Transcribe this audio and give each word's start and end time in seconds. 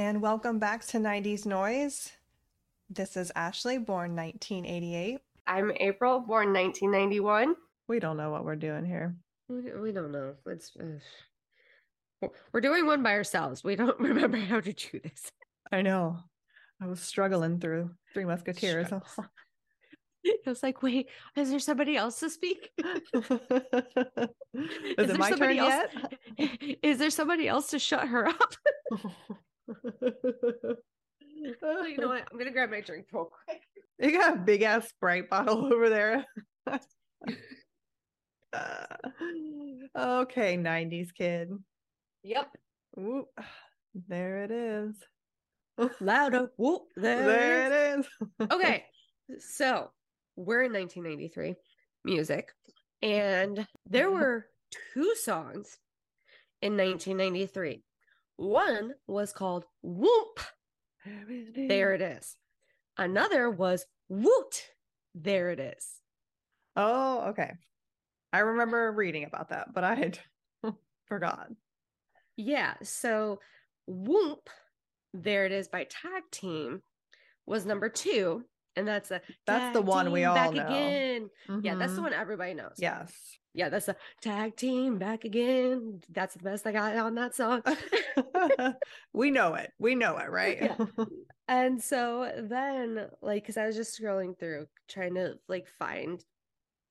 And 0.00 0.22
welcome 0.22 0.58
back 0.58 0.86
to 0.86 0.96
90s 0.96 1.44
Noise. 1.44 2.10
This 2.88 3.18
is 3.18 3.30
Ashley, 3.36 3.76
born 3.76 4.16
1988. 4.16 5.18
I'm 5.46 5.72
April, 5.78 6.20
born 6.20 6.54
1991. 6.54 7.54
We 7.86 8.00
don't 8.00 8.16
know 8.16 8.30
what 8.30 8.46
we're 8.46 8.56
doing 8.56 8.86
here. 8.86 9.14
We, 9.50 9.70
we 9.78 9.92
don't 9.92 10.10
know. 10.10 10.36
It's 10.46 10.72
uh, 10.80 12.28
we're 12.50 12.62
doing 12.62 12.86
one 12.86 13.02
by 13.02 13.12
ourselves. 13.12 13.62
We 13.62 13.76
don't 13.76 14.00
remember 14.00 14.38
how 14.38 14.60
to 14.60 14.72
do 14.72 15.00
this. 15.04 15.30
I 15.70 15.82
know. 15.82 16.16
I 16.80 16.86
was 16.86 17.00
struggling 17.00 17.60
through 17.60 17.90
Three 18.14 18.24
Musketeers. 18.24 18.90
I 18.90 19.00
was 20.46 20.62
like, 20.62 20.82
wait, 20.82 21.10
is 21.36 21.50
there 21.50 21.58
somebody 21.58 21.98
else 21.98 22.20
to 22.20 22.30
speak? 22.30 22.70
is, 22.82 23.30
is 24.96 25.10
it 25.10 25.18
my 25.18 25.32
turn 25.32 25.58
else? 25.58 25.84
yet? 26.38 26.78
Is 26.82 26.96
there 26.96 27.10
somebody 27.10 27.48
else 27.48 27.68
to 27.72 27.78
shut 27.78 28.08
her 28.08 28.28
up? 28.28 28.54
Oh, 31.62 31.84
you 31.86 31.96
know 31.96 32.08
what? 32.08 32.26
I'm 32.30 32.38
gonna 32.38 32.50
grab 32.50 32.70
my 32.70 32.80
drink 32.80 33.06
real 33.12 33.30
quick. 33.46 33.60
You 34.02 34.12
got 34.12 34.34
a 34.34 34.38
big 34.40 34.62
ass 34.62 34.88
Sprite 34.88 35.28
bottle 35.28 35.66
over 35.70 35.90
there. 35.90 36.24
uh, 38.54 38.86
okay, 39.94 40.56
90s 40.56 41.08
kid. 41.14 41.50
Yep. 42.22 42.48
Ooh, 42.98 43.26
there 44.08 44.42
it 44.44 44.50
is. 44.50 44.96
Louder. 46.00 46.50
Whoomp. 46.58 46.84
There, 46.96 47.26
There 47.26 47.66
it 47.66 47.98
is. 47.98 48.06
okay. 48.50 48.86
So 49.38 49.90
we're 50.34 50.62
in 50.62 50.72
1993 50.72 51.54
music, 52.06 52.48
and 53.02 53.66
there 53.84 54.10
were 54.10 54.46
two 54.94 55.14
songs 55.16 55.76
in 56.62 56.74
1993. 56.78 57.82
One 58.40 58.94
was 59.06 59.32
called 59.34 59.66
Whoomp. 59.84 60.38
There 61.68 61.92
it 61.92 62.00
is. 62.00 62.36
Another 62.96 63.50
was 63.50 63.84
Whoot. 64.08 64.66
There 65.14 65.50
it 65.50 65.60
is. 65.60 65.86
Oh, 66.74 67.28
okay. 67.30 67.52
I 68.32 68.38
remember 68.38 68.92
reading 68.92 69.24
about 69.24 69.50
that, 69.50 69.74
but 69.74 69.84
I 69.84 69.94
had 69.94 70.18
forgot. 71.06 71.48
Yeah. 72.38 72.74
So 72.82 73.40
Whoomp, 73.86 74.46
there 75.12 75.44
it 75.44 75.52
is 75.52 75.68
by 75.68 75.84
Tag 75.84 76.22
Team 76.32 76.80
was 77.46 77.66
number 77.66 77.90
two. 77.90 78.44
And 78.74 78.88
that's 78.88 79.10
a 79.10 79.20
That's 79.46 79.74
the 79.74 79.82
one 79.82 80.12
we 80.12 80.24
all 80.24 80.34
back 80.34 80.54
know. 80.54 80.64
again. 80.64 81.28
Yeah, 81.62 81.74
that's 81.74 81.92
the 81.92 82.00
Mhm. 82.00 82.04
one 82.04 82.12
everybody 82.14 82.54
knows. 82.54 82.76
Yes. 82.78 83.12
Yeah, 83.52 83.68
that's 83.68 83.88
a 83.88 83.96
tag 84.20 84.56
team 84.56 84.98
back 84.98 85.24
again. 85.24 86.00
That's 86.10 86.34
the 86.34 86.42
best 86.42 86.66
I 86.66 86.72
got 86.72 86.96
on 86.96 87.14
that 87.16 87.34
song. 87.34 87.62
we 89.12 89.30
know 89.30 89.54
it. 89.54 89.72
We 89.78 89.94
know 89.94 90.18
it, 90.18 90.30
right? 90.30 90.58
Yeah. 90.62 91.04
and 91.48 91.82
so 91.82 92.30
then, 92.38 93.08
like, 93.20 93.42
because 93.42 93.56
I 93.56 93.66
was 93.66 93.74
just 93.74 94.00
scrolling 94.00 94.38
through 94.38 94.66
trying 94.88 95.14
to 95.16 95.34
like 95.48 95.66
find, 95.78 96.22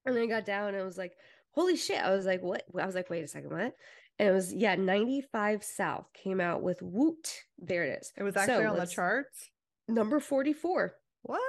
and 0.06 0.16
then 0.16 0.24
I 0.24 0.28
got 0.28 0.46
down 0.46 0.70
and 0.70 0.78
I 0.78 0.84
was 0.84 0.98
like, 0.98 1.14
holy 1.52 1.78
shit. 1.78 2.04
I 2.04 2.14
was 2.14 2.26
like, 2.26 2.42
what? 2.42 2.64
I 2.78 2.86
was 2.86 2.96
like, 2.96 3.10
wait 3.10 3.24
a 3.24 3.28
second, 3.28 3.52
what? 3.52 3.74
And 4.20 4.28
it 4.28 4.32
was, 4.34 4.54
yeah, 4.54 4.76
95 4.76 5.64
South 5.64 6.08
came 6.14 6.42
out 6.42 6.62
with 6.62 6.82
Whoot. 6.82 7.34
There 7.58 7.86
it 7.86 8.00
is. 8.02 8.12
It 8.18 8.24
was 8.24 8.36
actually 8.36 8.66
So 8.66 8.72
on 8.72 8.78
the 8.78 8.86
charts. 8.86 9.50
Number 9.88 10.20
44. 10.20 10.94
What? 11.22 11.40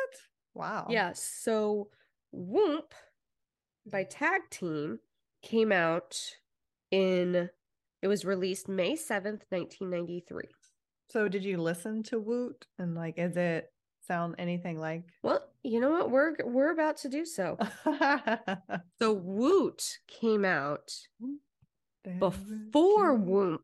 Wow. 0.54 0.86
Yeah. 0.88 1.12
So 1.14 1.88
Whoomp 2.32 2.92
by 3.86 4.04
Tag 4.04 4.42
Team 4.50 4.98
came 5.42 5.72
out 5.72 6.16
in, 6.90 7.48
it 8.02 8.08
was 8.08 8.24
released 8.24 8.68
May 8.68 8.92
7th, 8.92 9.42
1993. 9.50 10.44
So 11.10 11.28
did 11.28 11.44
you 11.44 11.58
listen 11.58 12.02
to 12.04 12.20
Whoot 12.20 12.66
and 12.78 12.94
like 12.94 13.18
is 13.18 13.36
it 13.36 13.72
sound 14.06 14.36
anything 14.38 14.78
like 14.78 15.04
Well, 15.22 15.44
you 15.64 15.80
know 15.80 15.90
what? 15.90 16.10
We're 16.10 16.36
we're 16.44 16.70
about 16.72 16.98
to 16.98 17.08
do 17.08 17.24
so. 17.24 17.58
So 18.98 19.14
Whoot 19.14 19.98
came 20.06 20.44
out 20.44 20.92
before 22.18 23.18
Whoomp. 23.18 23.58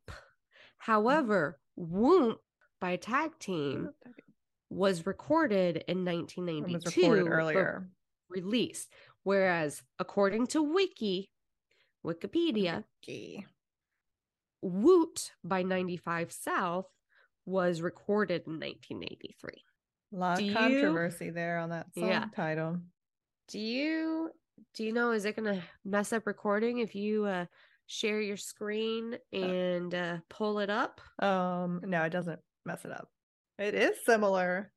However, 0.78 1.58
Whoomp 1.78 2.36
by 2.80 2.94
oh, 2.94 2.96
Tag 2.96 3.38
Team 3.38 3.90
was 4.70 5.06
recorded 5.06 5.84
in 5.88 6.06
It 6.06 6.12
1992. 6.12 6.72
was 6.74 6.96
recorded 6.96 7.28
earlier. 7.28 7.88
Released. 8.28 8.88
Whereas 9.26 9.82
according 9.98 10.46
to 10.48 10.62
Wiki, 10.62 11.32
Wikipedia, 12.06 12.84
Gee. 13.02 13.44
Whoot 14.62 15.32
by 15.42 15.64
95 15.64 16.30
South 16.30 16.86
was 17.44 17.80
recorded 17.82 18.42
in 18.46 18.60
1983. 18.60 19.50
A 20.12 20.16
lot 20.16 20.38
Do 20.38 20.44
of 20.44 20.48
you- 20.48 20.54
controversy 20.54 21.30
there 21.30 21.58
on 21.58 21.70
that 21.70 21.92
song 21.92 22.06
Yeah. 22.08 22.26
title. 22.36 22.80
Do 23.48 23.58
you 23.58 24.30
do 24.74 24.84
you 24.84 24.92
know 24.92 25.10
is 25.10 25.24
it 25.24 25.34
going 25.34 25.52
to 25.56 25.62
mess 25.84 26.12
up 26.12 26.24
recording 26.24 26.78
if 26.78 26.94
you 26.94 27.24
uh 27.24 27.46
share 27.86 28.20
your 28.20 28.36
screen 28.36 29.18
and 29.32 29.92
uh 29.92 30.18
pull 30.30 30.60
it 30.60 30.70
up? 30.70 31.00
Um, 31.18 31.80
no, 31.84 32.04
it 32.04 32.10
doesn't 32.10 32.38
mess 32.64 32.84
it 32.84 32.92
up. 32.92 33.08
It 33.58 33.74
is 33.74 33.96
similar. 34.04 34.72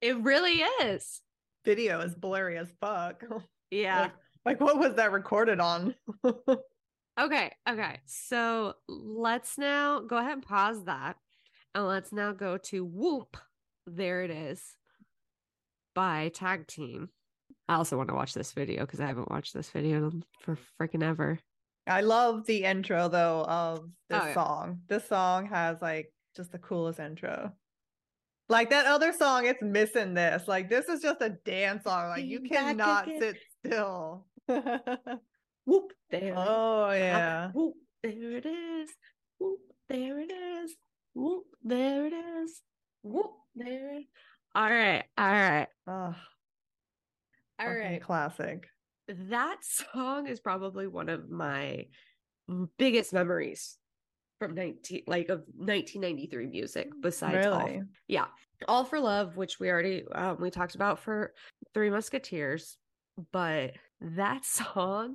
It 0.00 0.16
really 0.22 0.62
is. 0.82 1.20
Video 1.64 2.00
is 2.00 2.14
blurry 2.14 2.58
as 2.58 2.72
fuck. 2.80 3.22
Yeah. 3.70 4.00
Like, 4.02 4.12
like 4.44 4.60
what 4.60 4.78
was 4.78 4.96
that 4.96 5.12
recorded 5.12 5.58
on? 5.60 5.94
Okay, 7.20 7.52
okay. 7.68 8.00
So 8.06 8.72
let's 8.88 9.58
now 9.58 10.00
go 10.00 10.16
ahead 10.16 10.32
and 10.32 10.42
pause 10.42 10.84
that. 10.84 11.16
And 11.74 11.86
let's 11.86 12.10
now 12.12 12.32
go 12.32 12.56
to 12.58 12.86
Whoomp. 12.86 13.34
There 13.86 14.22
it 14.22 14.30
is 14.30 14.62
by 15.94 16.30
Tag 16.34 16.66
Team. 16.66 17.10
I 17.68 17.74
also 17.74 17.96
want 17.98 18.08
to 18.08 18.14
watch 18.14 18.32
this 18.32 18.52
video 18.52 18.80
because 18.86 19.00
I 19.00 19.06
haven't 19.06 19.30
watched 19.30 19.52
this 19.52 19.68
video 19.70 20.10
for 20.40 20.56
freaking 20.80 21.02
ever. 21.02 21.38
I 21.86 22.00
love 22.00 22.46
the 22.46 22.64
intro 22.64 23.08
though 23.08 23.42
of 23.44 23.90
this 24.08 24.20
Oh, 24.22 24.26
yeah. 24.28 24.34
song. 24.34 24.80
This 24.88 25.06
song 25.06 25.46
has 25.46 25.82
like 25.82 26.12
just 26.34 26.52
the 26.52 26.58
coolest 26.58 26.98
intro. 26.98 27.52
Like 28.48 28.70
that 28.70 28.86
other 28.86 29.12
song, 29.12 29.46
it's 29.46 29.62
missing 29.62 30.14
this. 30.14 30.46
Like 30.46 30.68
this 30.68 30.88
is 30.88 31.00
just 31.00 31.22
a 31.22 31.30
dance 31.44 31.84
song. 31.84 32.08
Like 32.10 32.24
you 32.24 32.40
cannot 32.40 33.06
sit 33.18 33.36
still. 33.64 34.26
Whoomp. 34.50 35.88
There. 36.10 36.20
it 36.20 36.28
is. 36.28 36.34
oh 36.36 36.90
yeah. 36.90 37.50
Whoomp. 37.54 37.72
There 38.02 38.32
it 38.36 38.46
is. 38.46 38.90
Whoomp. 39.40 39.54
There 39.88 40.18
it 40.20 40.32
is. 40.32 40.74
Whoomp. 41.16 41.40
There 41.62 42.06
it 42.06 42.12
is. 42.12 42.60
Whoomp. 43.06 43.30
There. 43.54 43.98
it- 43.98 44.06
All 44.54 44.68
right. 44.68 45.04
All 45.16 45.26
right. 45.32 45.68
Oh, 45.86 46.14
All 47.60 47.68
right. 47.74 48.02
classic. 48.02 48.66
that 49.08 49.58
song 49.62 50.26
is 50.26 50.40
probably 50.40 50.86
one 50.88 51.08
of 51.08 51.30
my 51.30 51.86
biggest 52.78 53.12
memories 53.12 53.78
from 54.42 54.54
19 54.54 55.02
like 55.06 55.28
of 55.28 55.40
1993 55.56 56.46
music 56.46 56.90
besides 57.00 57.46
all, 57.46 57.58
Really? 57.64 57.82
yeah 58.08 58.26
all 58.66 58.84
for 58.84 58.98
love 58.98 59.36
which 59.36 59.60
we 59.60 59.70
already 59.70 60.04
um, 60.12 60.36
we 60.40 60.50
talked 60.50 60.74
about 60.74 60.98
for 60.98 61.32
three 61.74 61.90
musketeers 61.90 62.76
but 63.30 63.72
that 64.00 64.44
song 64.58 65.14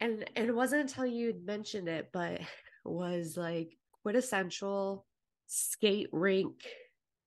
and, 0.00 0.24
and 0.36 0.48
it 0.48 0.54
wasn't 0.54 0.82
until 0.82 1.04
you 1.06 1.34
mentioned 1.44 1.88
it 1.88 2.10
but 2.12 2.40
was 2.84 3.36
like 3.36 3.76
quintessential 4.02 5.04
skate 5.46 6.08
rink 6.12 6.54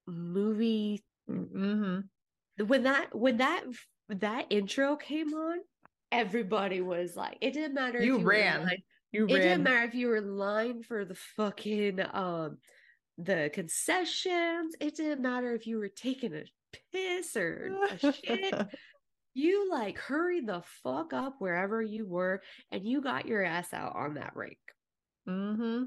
movie 0.08 1.04
Mm-hmm. 1.30 2.66
when 2.68 2.84
that 2.84 3.16
when 3.16 3.38
that 3.38 3.64
that 4.10 4.46
intro 4.50 4.98
came 4.98 5.34
on 5.34 5.60
everybody 6.12 6.82
was 6.82 7.16
like 7.16 7.38
it 7.40 7.54
didn't 7.54 7.74
matter 7.76 8.04
You 8.04 8.20
you 8.20 8.26
ran. 8.26 8.64
line- 8.66 8.84
You 9.14 9.26
it 9.28 9.40
didn't 9.40 9.64
matter 9.64 9.86
if 9.86 9.94
you 9.94 10.08
were 10.08 10.18
in 10.18 10.38
line 10.38 10.84
for 10.84 11.06
the 11.06 11.16
fucking 11.38 12.00
um 12.14 12.58
the 13.20 13.52
concessions 13.54 14.76
it 14.82 14.96
didn't 14.96 15.22
matter 15.22 15.54
if 15.54 15.68
you 15.68 15.78
were 15.78 15.88
taking 15.88 16.34
a 16.34 16.44
piss 16.92 17.38
or 17.38 17.78
a 17.92 18.12
shit 18.12 18.56
you 19.36 19.70
like 19.70 20.00
hurried 20.00 20.48
the 20.48 20.64
fuck 20.84 21.14
up 21.14 21.36
wherever 21.38 21.80
you 21.80 22.08
were 22.08 22.42
and 22.72 22.84
you 22.84 23.02
got 23.02 23.28
your 23.28 23.44
ass 23.44 23.72
out 23.72 23.96
on 23.96 24.16
that 24.16 24.36
rink 24.36 24.58
mm-hmm. 25.30 25.84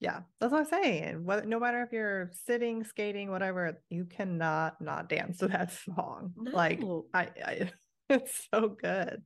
Yeah, 0.00 0.20
that's 0.38 0.52
what 0.52 0.60
I'm 0.60 0.82
saying. 0.82 1.24
Whether, 1.24 1.44
no 1.46 1.58
matter 1.58 1.82
if 1.82 1.92
you're 1.92 2.30
sitting, 2.46 2.84
skating, 2.84 3.30
whatever, 3.30 3.82
you 3.90 4.04
cannot 4.04 4.80
not 4.80 5.08
dance 5.08 5.38
to 5.38 5.48
that 5.48 5.72
song. 5.72 6.34
Like 6.36 6.80
I, 7.12 7.28
I, 7.44 7.70
it's 8.08 8.46
so 8.52 8.68
good. 8.68 9.22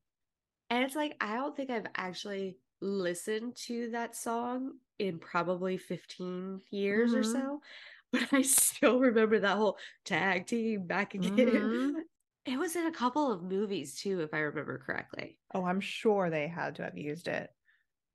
And 0.70 0.84
it's 0.84 0.96
like, 0.96 1.14
I 1.20 1.34
don't 1.34 1.54
think 1.54 1.70
I've 1.70 1.86
actually 1.94 2.56
listened 2.82 3.56
to 3.56 3.90
that 3.92 4.16
song 4.16 4.80
in 4.98 5.18
probably 5.20 5.78
15 5.78 6.62
years 6.70 7.14
or 7.14 7.22
Mhm. 7.22 7.24
so, 7.24 7.62
but 8.12 8.32
I 8.32 8.42
still 8.42 9.00
remember 9.00 9.38
that 9.40 9.56
whole 9.56 9.78
tag 10.04 10.46
team 10.46 10.86
back 10.86 11.14
again. 11.14 11.70
Mhm. 11.70 12.02
It 12.44 12.58
was 12.58 12.74
in 12.74 12.86
a 12.86 12.92
couple 12.92 13.30
of 13.32 13.44
movies 13.44 13.94
too, 14.00 14.20
if 14.20 14.34
I 14.34 14.40
remember 14.40 14.78
correctly. 14.78 15.38
Oh, 15.54 15.64
I'm 15.64 15.80
sure 15.80 16.30
they 16.30 16.48
had 16.48 16.76
to 16.76 16.82
have 16.84 16.96
used 16.98 17.28
it 17.28 17.54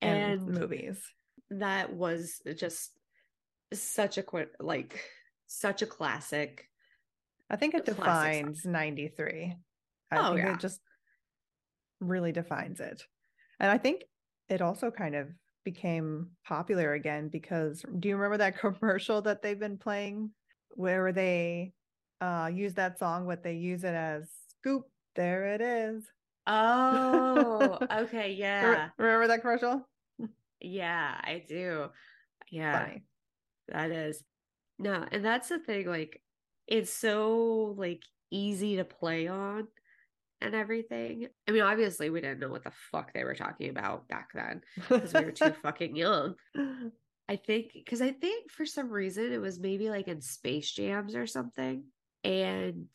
in 0.02 0.38
And 0.42 0.46
movies. 0.46 1.14
that 1.50 1.94
was 1.94 2.42
just 2.56 3.00
such 3.74 4.18
a 4.18 4.24
quick 4.24 4.56
like 4.60 5.10
such 5.48 5.82
a 5.82 5.88
classic. 5.88 6.70
I 7.50 7.56
think 7.58 7.74
it 7.74 7.84
song. 7.86 7.86
defines 7.86 8.66
93. 8.66 9.58
I 10.12 10.18
Oh, 10.18 10.32
think 10.32 10.38
yeah. 10.38 10.56
it 10.56 10.60
just 10.60 10.82
really 12.00 12.32
defines 12.32 12.80
it. 12.80 13.08
And 13.60 13.72
I 13.72 13.78
think 13.78 14.04
it 14.50 14.62
also 14.62 14.92
kind 14.92 15.16
of 15.16 15.28
became 15.64 16.30
popular 16.46 16.94
again 16.94 17.28
because 17.28 17.84
do 18.00 18.08
you 18.10 18.16
remember 18.16 18.38
that 18.38 18.58
commercial 18.60 19.22
that 19.22 19.42
they've 19.42 19.60
been 19.60 19.78
playing 19.78 20.32
where 20.70 21.12
they 21.12 21.74
uh 22.22 22.50
use 22.54 22.74
that 22.74 22.98
song 22.98 23.28
but 23.28 23.44
they 23.44 23.54
use 23.54 23.84
it 23.84 23.94
as 23.94 24.30
scoop 24.60 24.86
there 25.18 25.56
it 25.56 25.62
is. 25.62 26.06
Oh, 26.46 27.80
okay, 27.92 28.32
yeah. 28.32 28.90
Remember 28.98 29.28
that 29.28 29.42
commercial? 29.42 29.86
Yeah, 30.62 31.20
I 31.22 31.44
do. 31.46 31.88
Yeah. 32.50 32.86
Funny. 32.86 33.04
That 33.68 33.92
is. 33.92 34.24
No, 34.80 35.04
and 35.12 35.26
that's 35.26 35.50
the 35.50 35.60
thing, 35.60 35.88
like 35.88 36.22
it's 36.68 36.94
so 36.94 37.76
like 37.78 38.04
easy 38.30 38.76
to 38.78 38.86
play 38.86 39.28
on 39.28 39.68
and 40.42 40.56
everything. 40.56 41.28
I 41.48 41.52
mean, 41.52 41.64
obviously 41.64 42.10
we 42.10 42.22
didn't 42.22 42.40
know 42.40 42.50
what 42.50 42.64
the 42.64 42.72
fuck 42.92 43.14
they 43.14 43.24
were 43.24 43.36
talking 43.36 43.70
about 43.70 44.08
back 44.08 44.30
then 44.34 44.62
because 44.76 45.14
we 45.14 45.26
were 45.26 45.32
too 45.32 45.54
fucking 45.64 45.96
young. 45.96 46.36
I 47.30 47.36
think 47.36 47.72
because 47.74 48.02
I 48.02 48.12
think 48.12 48.52
for 48.52 48.66
some 48.66 48.90
reason 48.90 49.34
it 49.34 49.42
was 49.42 49.60
maybe 49.60 49.90
like 49.90 50.08
in 50.08 50.22
Space 50.22 50.72
Jams 50.72 51.16
or 51.16 51.28
something. 51.28 51.84
And 52.24 52.88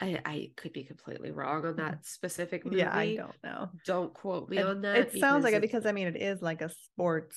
I 0.00 0.20
I 0.24 0.50
could 0.56 0.72
be 0.72 0.84
completely 0.84 1.30
wrong 1.30 1.66
on 1.66 1.76
that 1.76 2.04
specific 2.04 2.64
movie. 2.64 2.76
yeah, 2.78 2.96
I 2.96 3.16
don't 3.16 3.36
know. 3.42 3.70
Don't 3.86 4.12
quote 4.12 4.48
me 4.48 4.58
It, 4.58 4.66
on 4.66 4.82
that. 4.82 4.96
it 4.98 5.12
sounds 5.18 5.44
like 5.44 5.54
it 5.54 5.62
because 5.62 5.86
I 5.86 5.92
mean 5.92 6.08
it 6.08 6.16
is 6.16 6.42
like 6.42 6.62
a 6.62 6.70
sports 6.70 7.36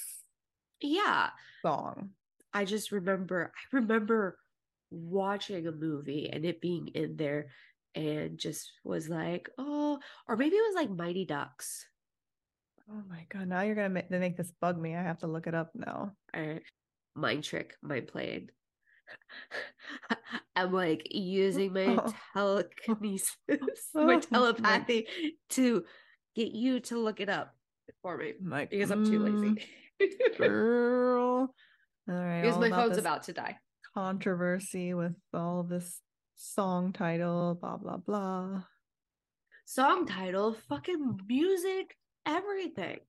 yeah. 0.81 1.29
song. 1.61 2.11
I 2.53 2.65
just 2.65 2.91
remember 2.91 3.51
I 3.55 3.75
remember 3.75 4.37
watching 4.89 5.67
a 5.67 5.71
movie 5.71 6.29
and 6.31 6.43
it 6.45 6.59
being 6.59 6.89
in 6.89 7.15
there 7.15 7.47
and 7.95 8.37
just 8.37 8.71
was 8.83 9.09
like, 9.09 9.49
oh, 9.57 9.99
or 10.27 10.37
maybe 10.37 10.55
it 10.55 10.65
was 10.67 10.75
like 10.75 10.89
Mighty 10.89 11.25
Ducks. 11.25 11.85
Oh 12.89 13.01
my 13.09 13.25
god! 13.29 13.47
Now 13.47 13.61
you're 13.61 13.75
gonna 13.75 13.89
make, 13.89 14.11
make 14.11 14.35
this 14.37 14.51
bug 14.59 14.77
me. 14.79 14.95
I 14.95 15.01
have 15.03 15.19
to 15.19 15.27
look 15.27 15.47
it 15.47 15.55
up 15.55 15.71
now. 15.75 16.11
Or 16.33 16.59
mind 17.15 17.43
trick, 17.43 17.75
mind 17.81 18.07
playing. 18.07 18.49
I'm 20.55 20.71
like 20.73 21.07
using 21.11 21.73
my 21.73 21.97
Oh. 22.35 22.63
telekinesis, 22.77 23.27
Oh 23.95 24.05
my 24.05 24.15
my- 24.15 24.19
telepathy 24.19 25.07
to 25.51 25.83
get 26.35 26.51
you 26.51 26.79
to 26.81 26.97
look 26.97 27.19
it 27.19 27.29
up 27.29 27.53
for 28.01 28.17
me 28.17 28.33
Like 28.43 28.69
because 28.69 28.89
I'm 28.91 29.05
too 29.05 29.19
mm, 29.19 29.41
lazy. 29.43 29.65
girl. 30.37 31.53
All 32.09 32.15
right. 32.15 32.41
because 32.41 32.55
all 32.55 32.61
my 32.61 32.69
phone's 32.69 32.97
about 32.97 33.23
to 33.23 33.33
die. 33.33 33.57
controversy 33.93 34.93
with 34.93 35.15
all 35.33 35.63
this 35.63 35.99
song 36.41 36.91
title, 36.91 37.57
blah 37.59 37.77
blah 37.77 37.97
blah. 37.97 38.63
Song 39.65 40.05
title, 40.05 40.55
fucking 40.67 41.19
music, 41.27 41.95
everything. 42.25 42.99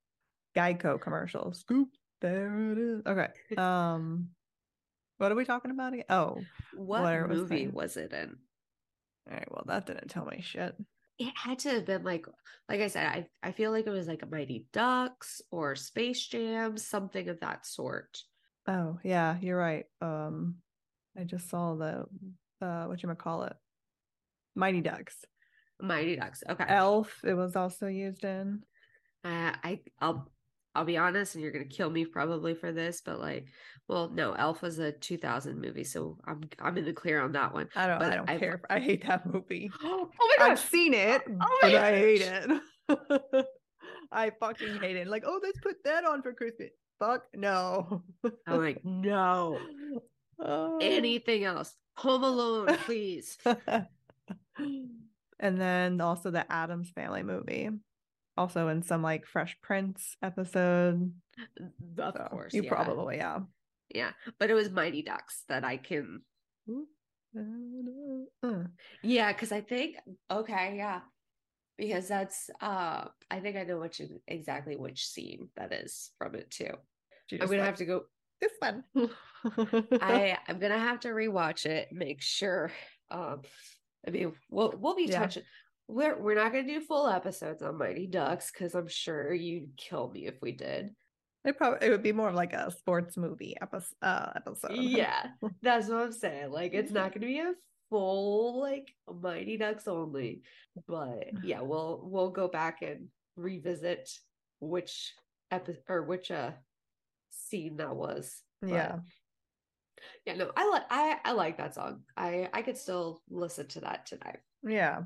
Geico 0.56 1.00
commercial. 1.00 1.52
Scoop. 1.54 1.88
There 2.20 2.72
it 2.72 2.78
is. 2.78 3.02
Okay. 3.06 3.28
Um, 3.58 4.28
what 5.18 5.32
are 5.32 5.34
we 5.34 5.44
talking 5.44 5.70
about 5.70 5.92
again? 5.92 6.04
Oh, 6.08 6.38
What 6.74 7.12
it 7.14 7.28
was 7.28 7.38
movie 7.38 7.68
was 7.68 7.96
it 7.96 8.12
in? 8.12 8.36
all 9.28 9.34
right. 9.34 9.48
Well, 9.50 9.64
that 9.66 9.86
didn't 9.86 10.08
tell 10.08 10.24
me 10.26 10.40
shit. 10.42 10.74
It 11.18 11.32
had 11.36 11.60
to 11.60 11.70
have 11.70 11.86
been 11.86 12.02
like, 12.02 12.26
like 12.68 12.80
I 12.80 12.88
said, 12.88 13.06
I 13.06 13.26
I 13.42 13.52
feel 13.52 13.70
like 13.70 13.86
it 13.86 13.90
was 13.90 14.08
like 14.08 14.22
a 14.22 14.26
Mighty 14.26 14.66
Ducks 14.72 15.40
or 15.50 15.74
Space 15.76 16.26
Jam, 16.26 16.76
something 16.76 17.28
of 17.28 17.40
that 17.40 17.66
sort. 17.66 18.18
Oh, 18.66 18.98
yeah, 19.02 19.36
you're 19.40 19.58
right. 19.58 19.84
Um, 20.00 20.56
I 21.18 21.24
just 21.24 21.48
saw 21.48 21.74
the 21.74 22.04
uh, 22.62 22.84
what 22.86 23.02
you 23.02 23.06
gonna 23.08 23.16
call 23.16 23.42
it, 23.44 23.54
Mighty 24.54 24.80
Ducks. 24.80 25.16
Mighty 25.80 26.16
Ducks. 26.16 26.42
Okay. 26.48 26.64
Elf. 26.68 27.12
It 27.24 27.34
was 27.34 27.56
also 27.56 27.88
used 27.88 28.24
in. 28.24 28.60
Uh, 29.24 29.52
I 29.64 29.80
I'll 30.00 30.30
I'll 30.74 30.84
be 30.84 30.96
honest, 30.96 31.34
and 31.34 31.42
you're 31.42 31.52
gonna 31.52 31.64
kill 31.66 31.90
me 31.90 32.04
probably 32.06 32.54
for 32.54 32.72
this, 32.72 33.02
but 33.04 33.20
like, 33.20 33.46
well, 33.88 34.08
no, 34.08 34.32
Elf 34.32 34.62
was 34.62 34.78
a 34.78 34.92
2000 34.92 35.60
movie, 35.60 35.84
so 35.84 36.18
I'm 36.24 36.40
I'm 36.60 36.78
in 36.78 36.84
the 36.84 36.92
clear 36.92 37.20
on 37.20 37.32
that 37.32 37.52
one. 37.52 37.68
I 37.76 37.86
don't. 37.86 37.98
But 37.98 38.12
I 38.12 38.16
don't 38.16 38.30
I've- 38.30 38.38
care. 38.40 38.62
I 38.70 38.78
hate 38.80 39.06
that 39.06 39.26
movie. 39.26 39.70
Oh 39.82 40.08
my 40.38 40.46
I've 40.46 40.58
seen 40.58 40.94
it, 40.94 41.22
Oh 41.40 41.58
but 41.60 41.74
I 41.74 41.98
hate 41.98 42.22
it. 42.22 42.50
I 44.12 44.30
fucking 44.40 44.78
hate 44.80 44.96
it. 44.96 45.06
Like, 45.08 45.24
oh, 45.26 45.40
let's 45.42 45.58
put 45.60 45.76
that 45.84 46.04
on 46.04 46.22
for 46.22 46.32
Christmas. 46.34 46.70
Fuck 46.98 47.22
no. 47.34 48.02
I'm 48.46 48.58
like, 48.60 48.84
no, 48.84 49.58
Oh. 50.38 50.78
anything 50.82 51.44
else? 51.44 51.74
Home 51.96 52.24
Alone, 52.24 52.76
please. 52.84 53.38
and 54.56 55.60
then 55.60 56.00
also 56.00 56.30
the 56.30 56.50
Addams 56.50 56.90
Family 56.90 57.22
movie. 57.22 57.70
Also 58.36 58.68
in 58.68 58.82
some 58.82 59.02
like 59.02 59.26
Fresh 59.26 59.58
Prince 59.62 60.16
episode. 60.22 61.12
Of 61.98 62.14
So, 62.16 62.28
course, 62.30 62.54
you 62.54 62.62
yeah. 62.62 62.70
probably 62.70 63.16
yeah. 63.16 63.40
yeah. 63.94 64.12
But 64.38 64.50
it 64.50 64.54
was 64.54 64.70
Mighty 64.70 65.02
Ducks 65.02 65.44
that 65.48 65.64
I 65.64 65.76
can 65.76 66.22
Uh, 67.36 68.64
Yeah, 69.02 69.32
because 69.32 69.52
I 69.52 69.60
think 69.60 69.96
okay, 70.30 70.74
yeah, 70.76 71.00
because 71.76 72.08
that's 72.08 72.48
uh, 72.60 73.08
I 73.30 73.40
think 73.40 73.56
I 73.56 73.64
know 73.64 73.78
which 73.80 74.00
exactly 74.26 74.76
which 74.76 75.06
scene 75.06 75.48
that 75.56 75.72
is 75.72 76.10
from 76.18 76.34
it 76.34 76.50
too. 76.50 76.72
I'm 77.32 77.38
gonna 77.38 77.50
like, 77.58 77.60
have 77.60 77.76
to 77.76 77.84
go. 77.84 78.02
This 78.42 78.52
one. 78.58 78.84
I 80.00 80.36
I'm 80.48 80.58
gonna 80.58 80.78
have 80.78 81.00
to 81.00 81.08
rewatch 81.08 81.64
it, 81.66 81.88
make 81.92 82.20
sure. 82.20 82.70
Um, 83.10 83.42
I 84.06 84.10
mean, 84.10 84.32
we'll 84.50 84.74
we'll 84.78 84.94
be 84.96 85.04
Yeah. 85.04 85.20
touching. 85.20 85.44
We're 85.88 86.20
we're 86.20 86.34
not 86.36 86.52
gonna 86.52 86.66
do 86.66 86.80
full 86.80 87.08
episodes 87.08 87.62
on 87.62 87.78
Mighty 87.78 88.06
Ducks 88.06 88.50
because 88.52 88.74
I'm 88.74 88.88
sure 88.88 89.32
you'd 89.32 89.76
kill 89.76 90.10
me 90.10 90.26
if 90.26 90.34
we 90.42 90.52
did. 90.52 90.90
it 91.44 91.56
probably 91.56 91.86
it 91.86 91.90
would 91.90 92.02
be 92.02 92.12
more 92.12 92.28
of 92.28 92.34
like 92.34 92.52
a 92.52 92.70
sports 92.70 93.16
movie 93.16 93.56
episode. 93.60 93.94
Uh, 94.02 94.32
episode. 94.36 94.72
Yeah, 94.76 95.28
that's 95.62 95.88
what 95.88 95.98
I'm 96.02 96.12
saying. 96.12 96.50
Like, 96.50 96.72
it's 96.74 96.92
not 96.92 97.12
gonna 97.14 97.26
be 97.26 97.40
a 97.40 97.52
full 97.90 98.60
like 98.60 98.92
Mighty 99.20 99.56
Ducks 99.58 99.86
only, 99.88 100.42
but 100.86 101.30
yeah, 101.44 101.60
we'll 101.60 102.00
we'll 102.04 102.30
go 102.30 102.48
back 102.48 102.82
and 102.82 103.08
revisit 103.36 104.08
which 104.60 105.12
episode 105.50 105.82
or 105.88 106.02
which 106.04 106.30
uh 106.30 106.52
scene 107.32 107.76
that 107.78 107.96
was. 107.96 108.42
But, 108.60 108.70
yeah. 108.70 108.96
yeah. 110.26 110.34
No, 110.36 110.50
I 110.56 110.68
like 110.68 110.82
I 110.90 111.16
I 111.24 111.32
like 111.32 111.56
that 111.58 111.74
song. 111.74 112.02
I 112.16 112.48
I 112.52 112.62
could 112.62 112.76
still 112.76 113.22
listen 113.30 113.66
to 113.68 113.80
that 113.80 114.06
tonight, 114.06 114.38
Yeah. 114.62 115.02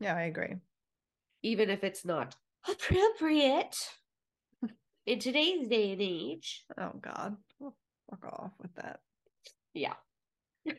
Yeah, 0.00 0.16
I 0.16 0.22
agree. 0.22 0.56
even 1.42 1.70
if 1.70 1.84
it's 1.84 2.04
not 2.04 2.34
appropriate 2.68 3.76
in 5.06 5.18
today's 5.18 5.68
day 5.68 5.92
and 5.92 6.02
age. 6.02 6.64
Oh 6.78 6.92
God. 7.00 7.36
Oh, 7.62 7.74
Fuck 8.10 8.24
off 8.32 8.52
with 8.60 8.74
that. 8.76 9.00
Yeah. 9.74 9.94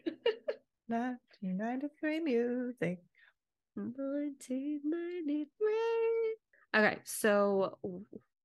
1993 0.87 2.19
music. 2.21 2.99
1993. 3.75 5.45
Okay, 6.75 6.97
so 7.03 7.77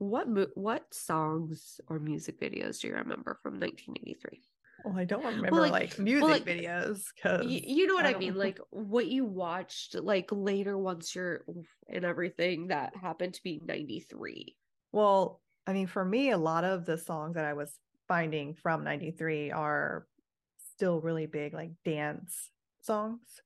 what 0.01 0.29
mo- 0.29 0.51
what 0.55 0.93
songs 0.93 1.81
or 1.89 1.99
music 2.01 2.41
videos 2.41 2.81
do 2.81 2.89
you 2.89 2.95
remember 2.95 3.39
from 3.43 3.61
1983? 3.61 4.43
Well, 4.85 4.99
I 4.99 5.05
don't 5.05 5.25
remember 5.25 5.61
like- 5.61 5.73
like, 5.73 5.99
music 5.99 6.29
like, 6.29 6.45
videos 6.47 7.05
because 7.15 7.45
Y- 7.47 7.63
you 7.67 7.87
know 7.87 7.95
what 7.95 8.07
I 8.07 8.15
I, 8.15 8.19
mean, 8.19 8.35
like 8.35 8.59
what 8.71 9.07
you 9.07 9.25
watched 9.27 9.95
like 9.95 10.29
later 10.33 10.77
once 10.79 11.15
you're 11.15 11.45
and 11.89 12.05
everything 12.05 12.69
that 12.69 12.97
happened 12.97 13.35
to 13.35 13.43
be 13.43 13.61
93. 13.65 14.57
well, 14.93 15.41
I 15.67 15.75
mean, 15.75 15.87
for 15.87 16.05
me, 16.05 16.31
a 16.31 16.39
lot 16.39 16.65
of 16.65 16.87
the 16.87 16.97
songs 16.99 17.35
that 17.37 17.45
I 17.45 17.53
was 17.53 17.79
finding 18.09 18.55
from 18.55 18.83
93 18.83 19.51
are 19.53 20.07
still 20.75 21.01
really 21.03 21.27
big, 21.27 21.53
like 21.53 21.73
dance 21.85 22.51
songs. 22.81 23.43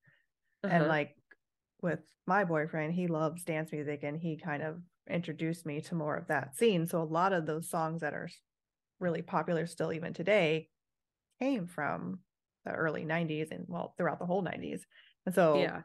and 0.63 0.73
Uh-huh. 0.85 0.87
like 0.89 1.17
with 1.83 2.01
my 2.27 2.45
boyfriend 2.45 2.95
he 2.95 3.07
loves 3.09 3.45
dance 3.45 3.71
music 3.73 4.03
and 4.05 4.19
he 4.19 4.39
kind 4.39 4.63
of 4.63 4.81
introduced 5.11 5.67
me 5.67 5.81
to 5.81 5.95
more 5.95 6.17
of 6.17 6.27
that 6.29 6.57
scene 6.57 6.87
so 6.87 7.01
a 7.01 7.05
lot 7.05 7.33
of 7.33 7.47
those 7.47 7.69
songs 7.69 8.01
that 8.01 8.15
are 8.15 8.29
really 9.01 9.23
popular 9.23 9.67
still 9.67 9.93
even 9.93 10.13
today 10.15 10.69
came 11.41 11.67
from 11.67 12.19
the 12.65 12.73
early 12.73 13.05
90s 13.05 13.51
and 13.51 13.65
well 13.69 13.95
throughout 13.97 14.19
the 14.19 14.27
whole 14.27 14.43
90s 14.43 14.81
and 15.27 15.35
so 15.35 15.59
yeah. 15.59 15.83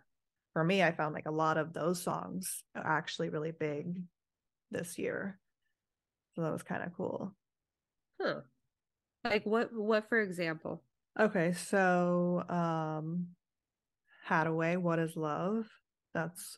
for 0.54 0.64
me 0.64 0.82
i 0.82 0.92
found 0.92 1.14
like 1.14 1.28
a 1.28 1.32
lot 1.32 1.58
of 1.58 1.74
those 1.74 2.02
songs 2.02 2.64
are 2.76 2.98
actually 2.98 3.30
really 3.30 3.52
big 3.52 4.02
this 4.72 4.98
year 4.98 5.38
so 6.36 6.44
that 6.44 6.54
was 6.54 6.64
kind 6.64 6.84
of 6.84 6.96
cool 6.96 7.34
Huh. 8.22 8.42
Like 9.24 9.46
what 9.46 9.74
what 9.74 10.10
for 10.10 10.20
example? 10.20 10.84
Okay, 11.20 11.54
so 11.54 12.44
um 12.50 13.28
Hadaway, 14.28 14.78
What 14.78 15.00
is 15.00 15.16
Love? 15.16 15.68
That's 16.14 16.58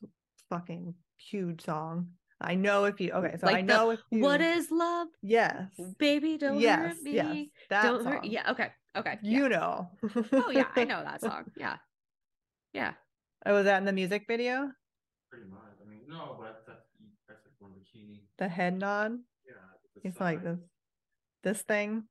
fucking 0.49 0.95
huge 1.17 1.63
song. 1.63 2.09
I 2.41 2.55
know 2.55 2.85
if 2.85 2.99
you 2.99 3.11
okay, 3.11 3.37
so 3.39 3.45
Like 3.45 3.57
I 3.57 3.61
the 3.61 3.67
know 3.67 3.89
if 3.91 3.99
you 4.11 4.21
What 4.21 4.41
is 4.41 4.71
love? 4.71 5.07
yes. 5.21 5.69
Baby, 5.99 6.37
don't 6.37 6.59
yes, 6.59 6.79
hurt 6.79 7.01
me. 7.03 7.11
yes. 7.13 7.47
That 7.69 7.83
don't 7.83 8.05
hurt. 8.05 8.23
song. 8.23 8.31
Yeah. 8.31 8.51
Okay. 8.51 8.69
Okay. 8.97 9.17
You 9.21 9.43
yeah. 9.43 9.47
know. 9.47 9.89
Oh 10.33 10.49
yeah, 10.51 10.67
I 10.75 10.83
know 10.85 11.03
that 11.03 11.21
song. 11.27 11.45
Yeah. 11.55 11.77
Yeah. 12.73 12.93
Oh, 13.45 13.53
was 13.53 13.65
that 13.65 13.77
in 13.77 13.85
the 13.85 13.93
music 13.93 14.25
video? 14.27 14.71
Pretty 15.29 15.45
much. 15.49 15.59
I 15.85 15.89
mean, 15.89 16.01
no, 16.07 16.35
but 16.39 16.63
that's 16.67 16.81
that's 17.27 17.41
like 17.45 17.53
one 17.59 17.71
bikini. 17.71 18.21
The 18.37 18.47
head 18.47 18.77
nod. 18.77 19.13
Yeah. 19.45 19.53
with 20.03 20.17
the 20.17 20.23
like 20.23 20.43
this 20.43 20.59
this 21.43 21.61
thing. 21.61 22.03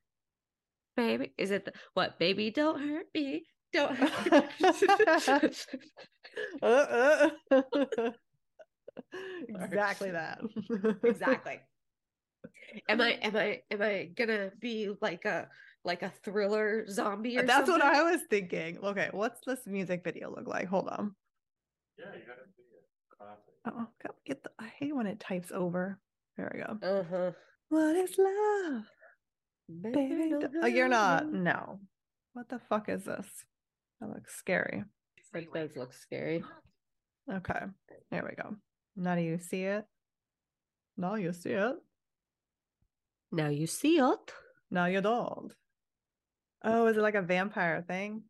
Baby, 0.96 1.32
is 1.38 1.50
it 1.50 1.64
the, 1.64 1.72
what? 1.94 2.18
Baby, 2.18 2.50
don't 2.50 2.78
hurt 2.80 3.06
me. 3.14 3.44
Don't. 3.72 3.94
Hurt 3.96 4.50
Uh, 6.62 7.30
uh. 7.50 8.10
exactly 9.48 10.10
that. 10.10 10.40
exactly. 11.04 11.60
Am 12.88 13.00
I? 13.00 13.12
Am 13.22 13.36
I? 13.36 13.62
Am 13.70 13.82
I 13.82 14.10
gonna 14.16 14.50
be 14.60 14.90
like 15.00 15.24
a 15.24 15.48
like 15.84 16.02
a 16.02 16.12
thriller 16.24 16.86
zombie 16.88 17.36
or 17.36 17.40
something? 17.40 17.46
That's 17.46 17.68
what? 17.68 17.82
I 17.82 18.02
was 18.02 18.20
thinking. 18.28 18.78
Okay, 18.78 19.08
what's 19.12 19.40
this 19.46 19.60
music 19.66 20.04
video 20.04 20.30
look 20.30 20.46
like? 20.46 20.68
Hold 20.68 20.88
on. 20.88 21.14
Yeah, 21.98 22.06
you 22.14 22.26
gotta 22.26 22.46
see 22.56 22.62
it. 22.62 22.84
Classic. 23.16 23.54
Oh, 23.66 23.86
God, 24.02 24.14
get 24.24 24.42
the. 24.42 24.50
I 24.58 24.68
hate 24.78 24.94
when 24.94 25.06
it 25.06 25.20
types 25.20 25.52
over. 25.52 25.98
There 26.36 26.50
we 26.54 26.60
go. 26.60 26.86
Uh 26.86 27.04
huh. 27.10 27.30
What 27.68 27.96
is 27.96 28.16
love, 28.18 28.84
baby? 29.82 30.30
don't 30.30 30.50
Oh, 30.62 30.66
you're 30.66 30.88
not. 30.88 31.30
No. 31.32 31.80
What 32.32 32.48
the 32.48 32.60
fuck 32.68 32.88
is 32.88 33.04
this? 33.04 33.26
That 34.00 34.08
looks 34.08 34.36
scary. 34.36 34.84
It 35.34 35.52
does 35.52 35.70
look 35.76 35.92
scary. 35.92 36.42
Okay, 37.32 37.60
there 38.10 38.24
we 38.28 38.34
go. 38.42 38.56
Now 38.96 39.14
do 39.14 39.22
you 39.22 39.38
see 39.38 39.64
it? 39.64 39.84
Now 40.96 41.14
you 41.14 41.32
see 41.32 41.50
it. 41.50 41.76
Now 43.32 43.48
you 43.48 43.66
see 43.66 43.98
it. 43.98 44.32
Now 44.70 44.86
you 44.86 45.00
don't. 45.00 45.52
Oh, 46.62 46.86
is 46.86 46.96
it 46.96 47.02
like 47.02 47.14
a 47.14 47.22
vampire 47.22 47.82
thing? 47.86 48.22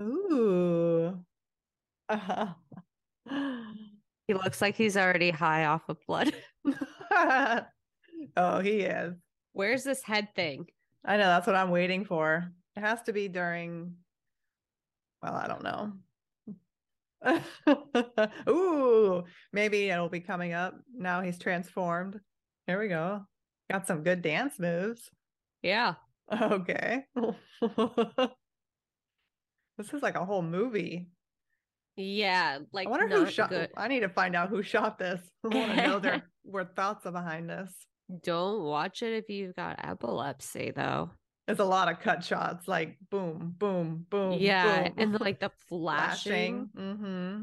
Ooh. 0.00 1.18
Uh-huh. 2.08 2.54
He 4.26 4.34
looks 4.34 4.62
like 4.62 4.74
he's 4.74 4.96
already 4.96 5.30
high 5.30 5.66
off 5.66 5.82
of 5.88 5.98
blood. 6.06 6.32
oh, 8.36 8.60
he 8.60 8.80
is. 8.80 9.14
Where's 9.52 9.84
this 9.84 10.02
head 10.02 10.28
thing? 10.34 10.66
I 11.04 11.18
know 11.18 11.26
that's 11.26 11.46
what 11.46 11.56
I'm 11.56 11.70
waiting 11.70 12.06
for. 12.06 12.50
It 12.74 12.80
has 12.80 13.02
to 13.02 13.12
be 13.12 13.28
during. 13.28 13.96
Well, 15.22 15.34
I 15.34 15.46
don't 15.46 15.62
know. 15.62 15.92
Ooh, 18.48 19.24
maybe 19.52 19.90
it'll 19.90 20.08
be 20.08 20.20
coming 20.20 20.52
up. 20.52 20.74
Now 20.96 21.20
he's 21.20 21.38
transformed. 21.38 22.20
Here 22.66 22.78
we 22.78 22.88
go. 22.88 23.22
Got 23.70 23.86
some 23.86 24.02
good 24.02 24.22
dance 24.22 24.58
moves. 24.58 25.10
Yeah. 25.62 25.94
Okay. 26.32 27.04
this 29.76 29.92
is 29.92 30.02
like 30.02 30.14
a 30.14 30.24
whole 30.24 30.40
movie. 30.40 31.10
Yeah. 31.96 32.60
Like 32.72 32.86
I 32.86 32.90
wonder 32.90 33.08
who 33.08 33.30
shot. 33.30 33.50
good. 33.50 33.68
I 33.76 33.88
need 33.88 34.00
to 34.00 34.08
find 34.08 34.34
out 34.34 34.48
who 34.48 34.62
shot 34.62 34.98
this. 34.98 35.20
I 35.44 35.48
want 35.48 35.76
to 35.76 35.86
know 35.86 35.98
their 35.98 36.22
thoughts 36.74 37.04
are 37.04 37.12
behind 37.12 37.50
this. 37.50 37.70
Don't 38.22 38.62
watch 38.62 39.02
it 39.02 39.12
if 39.14 39.28
you've 39.28 39.54
got 39.54 39.80
epilepsy, 39.82 40.72
though. 40.74 41.10
There's 41.46 41.58
a 41.58 41.64
lot 41.64 41.90
of 41.90 42.00
cut 42.00 42.24
shots, 42.24 42.66
like 42.66 42.96
boom, 43.10 43.54
boom, 43.58 44.06
boom. 44.08 44.38
yeah, 44.40 44.88
boom. 44.88 44.94
and 44.96 45.20
like 45.20 45.40
the 45.40 45.50
flashing. 45.68 46.70
Mm-hmm. 46.76 47.42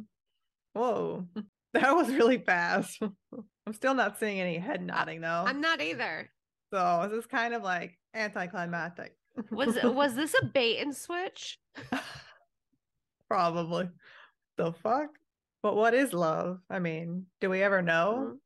Whoa, 0.74 1.27
that 1.74 1.96
was 1.96 2.10
really 2.10 2.39
fast. 2.39 3.00
I'm 3.67 3.74
still 3.74 3.93
not 3.93 4.20
seeing 4.20 4.39
any 4.39 4.58
head 4.58 4.81
nodding 4.81 5.22
though. 5.22 5.43
I'm 5.46 5.62
not 5.62 5.81
either. 5.81 6.29
So 6.74 7.08
this 7.12 7.20
is 7.20 7.25
kind 7.27 7.53
of 7.53 7.62
like 7.62 7.98
anticlimactic. 8.15 9.15
Was 9.51 9.77
was 9.84 10.15
this 10.15 10.34
a 10.41 10.46
bait 10.46 10.79
and 10.79 10.96
switch? 10.96 11.60
Probably. 13.29 13.89
The 14.58 14.74
fuck? 14.74 15.10
But 15.63 15.75
what 15.75 15.93
is 15.93 16.12
love? 16.12 16.60
I 16.70 16.79
mean, 16.79 17.27
do 17.39 17.50
we 17.50 17.62
ever 17.62 17.81
know? 17.81 18.38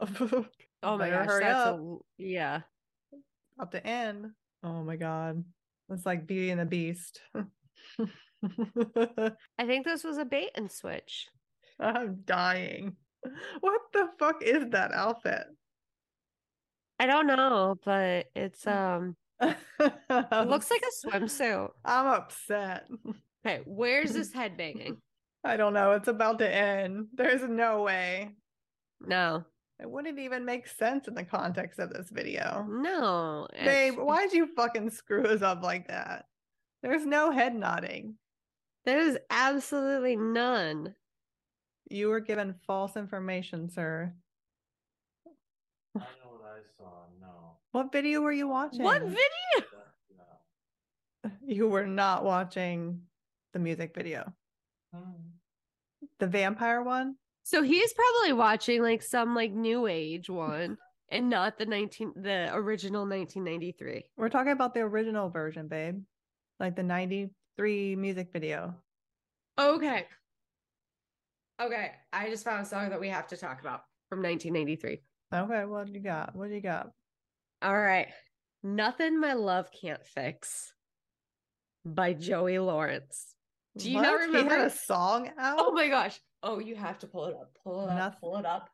Oh 0.00 0.98
my 0.98 1.08
gosh, 1.08 1.26
hurry 1.26 1.44
up. 1.46 1.78
a 1.78 1.96
yeah. 2.18 2.60
Up 3.58 3.70
to 3.70 3.86
end. 3.86 4.32
Oh 4.64 4.82
my 4.82 4.96
god. 4.96 5.44
It's 5.90 6.06
like 6.06 6.26
Beauty 6.26 6.50
and 6.50 6.60
the 6.60 6.64
Beast. 6.64 7.20
I 7.34 7.44
think 9.66 9.84
this 9.84 10.02
was 10.02 10.16
a 10.18 10.24
bait 10.24 10.50
and 10.54 10.72
switch. 10.72 11.28
I'm 11.78 12.22
dying. 12.24 12.96
What 13.60 13.80
the 13.92 14.08
fuck 14.18 14.42
is 14.42 14.70
that 14.70 14.92
outfit? 14.92 15.44
I 16.98 17.06
don't 17.06 17.26
know, 17.26 17.76
but 17.84 18.26
it's 18.34 18.66
um 18.74 19.14
it 19.40 19.56
it 19.78 20.48
looks 20.48 20.70
like 20.70 20.82
a 20.82 21.06
swimsuit. 21.06 21.68
I'm 21.84 22.06
upset. 22.06 22.88
Okay, 23.46 23.60
where's 23.66 24.14
this 24.14 24.32
head 24.32 24.56
banging? 24.56 25.02
I 25.44 25.58
don't 25.58 25.74
know. 25.74 25.92
It's 25.92 26.08
about 26.08 26.38
to 26.38 26.50
end. 26.50 27.08
There's 27.12 27.42
no 27.42 27.82
way. 27.82 28.30
No. 29.02 29.44
It 29.80 29.90
wouldn't 29.90 30.18
even 30.18 30.44
make 30.44 30.68
sense 30.68 31.08
in 31.08 31.14
the 31.14 31.24
context 31.24 31.78
of 31.78 31.92
this 31.92 32.08
video. 32.10 32.64
No. 32.68 33.48
Babe, 33.52 33.94
why'd 33.98 34.32
you 34.32 34.46
fucking 34.54 34.90
screw 34.90 35.24
us 35.26 35.42
up 35.42 35.62
like 35.62 35.88
that? 35.88 36.26
There's 36.82 37.04
no 37.04 37.30
head 37.30 37.54
nodding. 37.54 38.14
There's 38.84 39.16
absolutely 39.30 40.16
none. 40.16 40.94
You 41.90 42.08
were 42.08 42.20
given 42.20 42.54
false 42.66 42.96
information, 42.96 43.68
sir. 43.68 44.12
I 45.96 45.98
know 45.98 46.30
what 46.30 46.42
I 46.44 46.60
saw. 46.76 47.06
No. 47.20 47.56
What 47.72 47.92
video 47.92 48.20
were 48.20 48.32
you 48.32 48.48
watching? 48.48 48.82
What 48.82 49.02
video? 49.02 49.18
No. 50.16 51.30
You 51.46 51.68
were 51.68 51.86
not 51.86 52.24
watching 52.24 53.00
the 53.54 53.58
music 53.58 53.94
video. 53.94 54.32
Hmm. 54.94 55.30
The 56.18 56.26
vampire 56.26 56.82
one? 56.82 57.16
So 57.44 57.62
he's 57.62 57.92
probably 57.92 58.32
watching 58.32 58.82
like 58.82 59.02
some 59.02 59.34
like 59.34 59.52
new 59.52 59.86
age 59.86 60.28
one 60.30 60.78
and 61.10 61.28
not 61.28 61.58
the 61.58 61.66
19 61.66 62.14
the 62.16 62.50
original 62.54 63.02
1993. 63.02 64.04
We're 64.16 64.30
talking 64.30 64.52
about 64.52 64.72
the 64.74 64.80
original 64.80 65.28
version, 65.28 65.68
babe. 65.68 66.02
Like 66.58 66.74
the 66.74 66.82
93 66.82 67.96
music 67.96 68.30
video. 68.32 68.74
Okay. 69.58 70.06
Okay, 71.60 71.92
I 72.12 72.30
just 72.30 72.44
found 72.44 72.62
a 72.62 72.68
song 72.68 72.90
that 72.90 73.00
we 73.00 73.08
have 73.10 73.28
to 73.28 73.36
talk 73.36 73.60
about 73.60 73.82
from 74.08 74.22
1993. 74.22 75.02
Okay, 75.32 75.64
what 75.66 75.86
do 75.86 75.92
you 75.92 76.00
got? 76.00 76.34
What 76.34 76.48
do 76.48 76.54
you 76.54 76.60
got? 76.60 76.90
All 77.62 77.78
right. 77.78 78.08
Nothing 78.62 79.20
my 79.20 79.34
love 79.34 79.68
can't 79.70 80.04
fix 80.04 80.72
by 81.84 82.14
Joey 82.14 82.58
Lawrence. 82.58 83.34
Do 83.76 83.90
you 83.90 84.00
not 84.00 84.14
What? 84.14 84.30
He 84.30 84.36
had 84.36 84.42
remember? 84.44 84.64
a 84.66 84.70
song 84.70 85.30
out? 85.38 85.58
Oh 85.60 85.72
my 85.72 85.88
gosh. 85.88 86.18
Oh, 86.44 86.58
you 86.58 86.76
have 86.76 86.98
to 87.00 87.06
pull 87.06 87.24
it 87.26 87.34
up. 87.34 87.56
Pull 87.64 87.88
it 87.88 87.98
up. 87.98 88.20
Pull 88.20 88.36
it 88.36 88.44
up. 88.46 88.68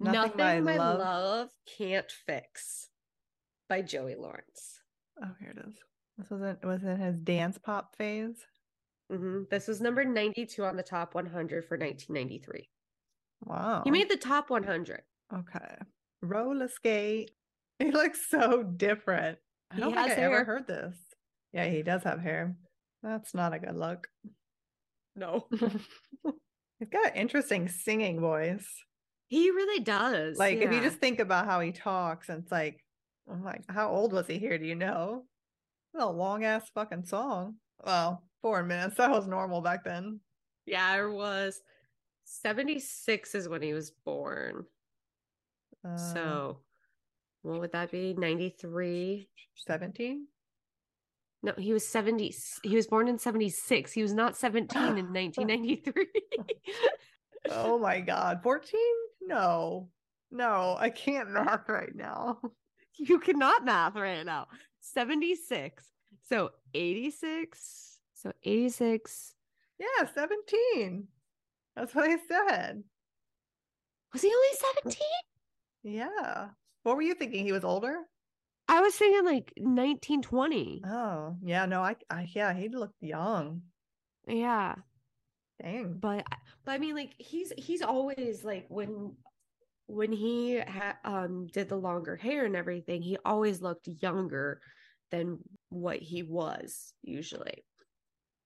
Nothing 0.00 0.32
Nothing, 0.36 0.64
My 0.64 0.72
my, 0.72 0.76
Love- 0.76 0.98
love... 0.98 1.48
can't 1.78 2.10
fix 2.26 2.88
by 3.68 3.80
Joey 3.80 4.16
Lawrence. 4.16 4.80
Oh, 5.22 5.30
here 5.38 5.54
it 5.56 5.68
is. 5.68 5.74
This 6.18 6.28
was 6.28 6.42
in, 6.42 6.68
was 6.68 6.82
in 6.82 6.98
his 6.98 7.16
dance 7.16 7.56
pop 7.56 7.94
phase. 7.96 8.44
hmm 9.08 9.42
This 9.48 9.68
was 9.68 9.80
number 9.80 10.04
92 10.04 10.64
on 10.64 10.76
the 10.76 10.82
top 10.82 11.14
100 11.14 11.64
for 11.64 11.76
1993. 11.78 12.68
Wow. 13.44 13.82
He 13.84 13.92
made 13.92 14.10
the 14.10 14.16
top 14.16 14.50
100. 14.50 15.02
Okay. 15.32 15.76
Roller 16.20 16.68
skate. 16.68 17.30
He 17.80 17.90
looks 17.90 18.20
so 18.30 18.62
different. 18.62 19.36
I 19.70 19.74
He 19.74 19.80
don't 19.80 19.94
think 19.94 20.06
I 20.06 20.08
has 20.08 20.18
ever 20.18 20.44
heard 20.44 20.68
this. 20.68 20.96
Yeah, 21.52 21.68
he 21.68 21.82
does 21.82 22.04
have 22.04 22.20
hair. 22.20 22.56
That's 23.02 23.34
not 23.34 23.52
a 23.52 23.58
good 23.58 23.74
look. 23.76 24.06
No. 25.16 25.48
He's 26.84 26.90
got 26.90 27.12
an 27.12 27.16
interesting 27.16 27.66
singing 27.68 28.20
voice. 28.20 28.68
He 29.28 29.50
really 29.50 29.82
does. 29.82 30.36
Like 30.36 30.58
if 30.58 30.70
you 30.70 30.80
just 30.82 30.98
think 30.98 31.18
about 31.18 31.46
how 31.46 31.60
he 31.60 31.72
talks, 31.72 32.28
and 32.28 32.42
it's 32.42 32.52
like, 32.52 32.84
I'm 33.30 33.42
like, 33.42 33.62
how 33.70 33.88
old 33.88 34.12
was 34.12 34.26
he 34.26 34.38
here? 34.38 34.58
Do 34.58 34.66
you 34.66 34.74
know? 34.74 35.24
A 35.98 36.06
long 36.06 36.44
ass 36.44 36.70
fucking 36.74 37.04
song. 37.04 37.54
Well, 37.84 38.22
four 38.42 38.62
minutes. 38.62 38.96
That 38.98 39.10
was 39.10 39.26
normal 39.26 39.62
back 39.62 39.82
then. 39.84 40.20
Yeah, 40.66 41.02
it 41.02 41.10
was 41.10 41.62
76 42.24 43.34
is 43.34 43.48
when 43.48 43.62
he 43.62 43.72
was 43.72 43.90
born. 44.04 44.64
Uh, 45.86 45.96
so 45.96 46.58
what 47.40 47.60
would 47.60 47.72
that 47.72 47.92
be? 47.92 48.12
93? 48.12 49.26
17. 49.56 50.26
No, 51.44 51.52
he 51.58 51.74
was 51.74 51.86
70. 51.86 52.34
He 52.62 52.74
was 52.74 52.86
born 52.86 53.06
in 53.06 53.18
76. 53.18 53.92
He 53.92 54.00
was 54.00 54.14
not 54.14 54.34
17 54.34 54.80
in 54.82 55.12
1993. 55.12 56.06
Oh 57.50 57.78
my 57.78 58.00
god, 58.00 58.42
14? 58.42 58.80
No, 59.20 59.90
no, 60.30 60.74
I 60.78 60.88
can't 60.88 61.30
math 61.30 61.68
right 61.68 61.94
now. 61.94 62.38
you 62.98 63.18
cannot 63.18 63.62
math 63.62 63.94
right 63.94 64.24
now. 64.24 64.46
76. 64.80 65.84
So 66.26 66.52
86. 66.72 67.98
So 68.14 68.32
86. 68.42 69.34
Yeah, 69.78 70.08
17. 70.14 71.06
That's 71.76 71.94
what 71.94 72.08
I 72.08 72.16
said. 72.26 72.82
Was 74.14 74.22
he 74.22 74.28
only 74.28 74.48
17? 74.82 75.06
Yeah. 75.82 76.48
What 76.84 76.96
were 76.96 77.02
you 77.02 77.14
thinking? 77.14 77.44
He 77.44 77.52
was 77.52 77.64
older? 77.64 77.98
I 78.68 78.80
was 78.80 78.94
thinking 78.94 79.24
like 79.24 79.52
1920. 79.56 80.82
Oh, 80.86 81.36
yeah. 81.42 81.66
No, 81.66 81.82
I, 81.82 81.96
I 82.10 82.28
yeah, 82.32 82.54
he 82.54 82.68
looked 82.68 83.02
young. 83.02 83.62
Yeah. 84.26 84.76
Dang. 85.62 85.98
But 85.98 86.26
but 86.64 86.72
I 86.72 86.78
mean 86.78 86.94
like 86.94 87.14
he's 87.18 87.52
he's 87.56 87.82
always 87.82 88.42
like 88.44 88.66
when 88.68 89.16
when 89.86 90.12
he 90.12 90.58
ha- 90.58 90.98
um 91.04 91.46
did 91.48 91.68
the 91.68 91.76
longer 91.76 92.16
hair 92.16 92.44
and 92.44 92.56
everything, 92.56 93.02
he 93.02 93.18
always 93.24 93.60
looked 93.60 93.86
younger 93.86 94.60
than 95.10 95.38
what 95.68 95.98
he 95.98 96.22
was 96.22 96.92
usually. 97.02 97.64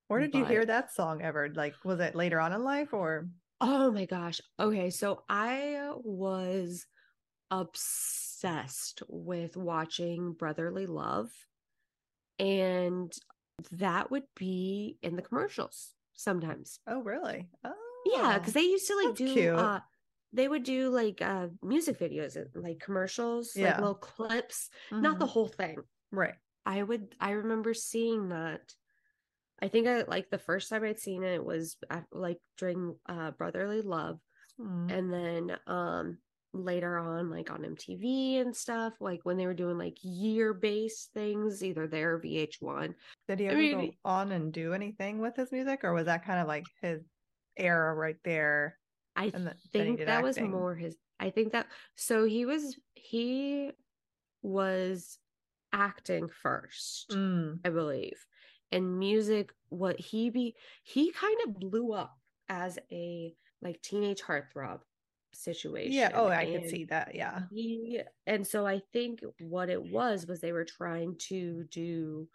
Where 0.08 0.20
did 0.20 0.34
you 0.34 0.44
hear 0.44 0.64
that 0.64 0.92
song 0.92 1.22
ever? 1.22 1.50
Like, 1.54 1.74
was 1.84 2.00
it 2.00 2.14
later 2.14 2.40
on 2.40 2.52
in 2.52 2.64
life 2.64 2.92
or? 2.94 3.28
Oh 3.60 3.90
my 3.90 4.06
gosh. 4.06 4.40
Okay, 4.58 4.90
so 4.90 5.22
I 5.28 5.90
was 5.94 6.86
obsessed 7.50 8.27
with 9.08 9.56
watching 9.56 10.32
Brotherly 10.32 10.86
Love 10.86 11.32
and 12.38 13.12
that 13.70 14.10
would 14.10 14.26
be 14.34 14.98
in 15.02 15.16
the 15.16 15.22
commercials 15.22 15.94
sometimes. 16.14 16.80
Oh, 16.86 17.02
really? 17.02 17.50
Oh, 17.64 17.74
Yeah, 18.04 18.38
because 18.38 18.54
they 18.54 18.62
used 18.62 18.86
to 18.88 18.96
like 18.96 19.14
do 19.14 19.50
uh 19.54 19.80
they 20.32 20.48
would 20.48 20.62
do 20.62 20.88
like 20.90 21.20
uh 21.22 21.48
music 21.62 21.98
videos 21.98 22.36
uh, 22.36 22.48
like 22.58 22.80
commercials, 22.80 23.60
like 23.60 23.76
Yeah. 23.76 23.78
little 23.78 23.94
clips, 23.94 24.70
not 25.00 25.18
the 25.18 25.26
Mhm. 25.26 25.28
whole 25.28 25.48
thing. 25.48 25.84
right. 26.12 26.36
I 26.66 26.82
would 26.82 27.16
I 27.20 27.30
remember 27.32 27.74
seeing 27.74 28.28
that. 28.28 28.74
I 29.60 29.68
think 29.68 29.88
I 29.88 30.02
like 30.02 30.30
the 30.30 30.38
first 30.38 30.70
time 30.70 30.84
I'd 30.84 30.98
seen 31.00 31.24
it 31.24 31.44
was 31.44 31.78
at, 31.90 32.06
like 32.12 32.40
during 32.56 32.98
uh 33.06 33.32
Brotherly 33.32 33.82
Love 33.82 34.20
Mm. 34.58 34.88
and 34.88 35.12
then 35.12 35.58
um 35.66 36.20
later 36.64 36.98
on 36.98 37.30
like 37.30 37.50
on 37.50 37.62
MTV 37.62 38.40
and 38.40 38.54
stuff 38.54 38.94
like 39.00 39.20
when 39.24 39.36
they 39.36 39.46
were 39.46 39.54
doing 39.54 39.78
like 39.78 39.96
year 40.02 40.52
based 40.54 41.10
things 41.14 41.62
either 41.64 41.86
there 41.86 42.14
or 42.14 42.20
VH1 42.20 42.94
Did 43.28 43.40
he 43.40 43.46
I 43.48 43.50
ever 43.52 43.58
mean, 43.58 43.72
go 43.80 43.90
on 44.04 44.32
and 44.32 44.52
do 44.52 44.72
anything 44.74 45.18
with 45.20 45.36
his 45.36 45.52
music, 45.52 45.80
or 45.84 45.92
was 45.92 46.06
that 46.06 46.24
kind 46.24 46.40
of 46.40 46.46
like 46.48 46.64
his 46.82 47.02
era 47.56 47.94
right 47.94 48.16
there? 48.24 48.78
I 49.16 49.26
And 49.34 49.46
then- 49.46 49.54
then 49.72 49.86
he 49.86 49.96
think 49.96 50.06
that 50.06 50.22
was 50.22 50.38
more 50.40 50.74
his 50.74 50.96
I 51.20 51.30
think 51.30 51.52
that 51.52 51.66
so 51.96 52.24
he 52.24 52.44
was 52.46 52.78
he 52.94 53.72
was 54.42 55.18
acting 55.72 56.28
first 56.28 57.10
Mm. 57.10 57.58
I 57.64 57.70
believe 57.70 58.24
and 58.72 58.98
music 58.98 59.52
what 59.68 59.98
he 59.98 60.30
be 60.30 60.56
he 60.82 61.10
kind 61.12 61.36
of 61.46 61.58
blew 61.58 61.92
up 61.92 62.16
as 62.48 62.78
a 62.92 63.34
like 63.60 63.82
teenage 63.82 64.22
heartthrob 64.22 64.80
situation 65.38 65.92
Yeah. 65.92 66.10
Oh, 66.14 66.28
I 66.28 66.44
could 66.46 66.68
see 66.68 66.84
that. 66.86 67.14
Yeah. 67.14 67.42
he 67.52 68.00
and 68.26 68.46
so 68.46 68.66
I 68.66 68.82
think 68.92 69.20
what 69.40 69.70
it 69.70 69.82
was 69.82 70.26
was 70.26 70.40
they 70.40 70.52
were 70.52 70.64
trying 70.64 71.16
to 71.28 71.64
do 71.70 72.28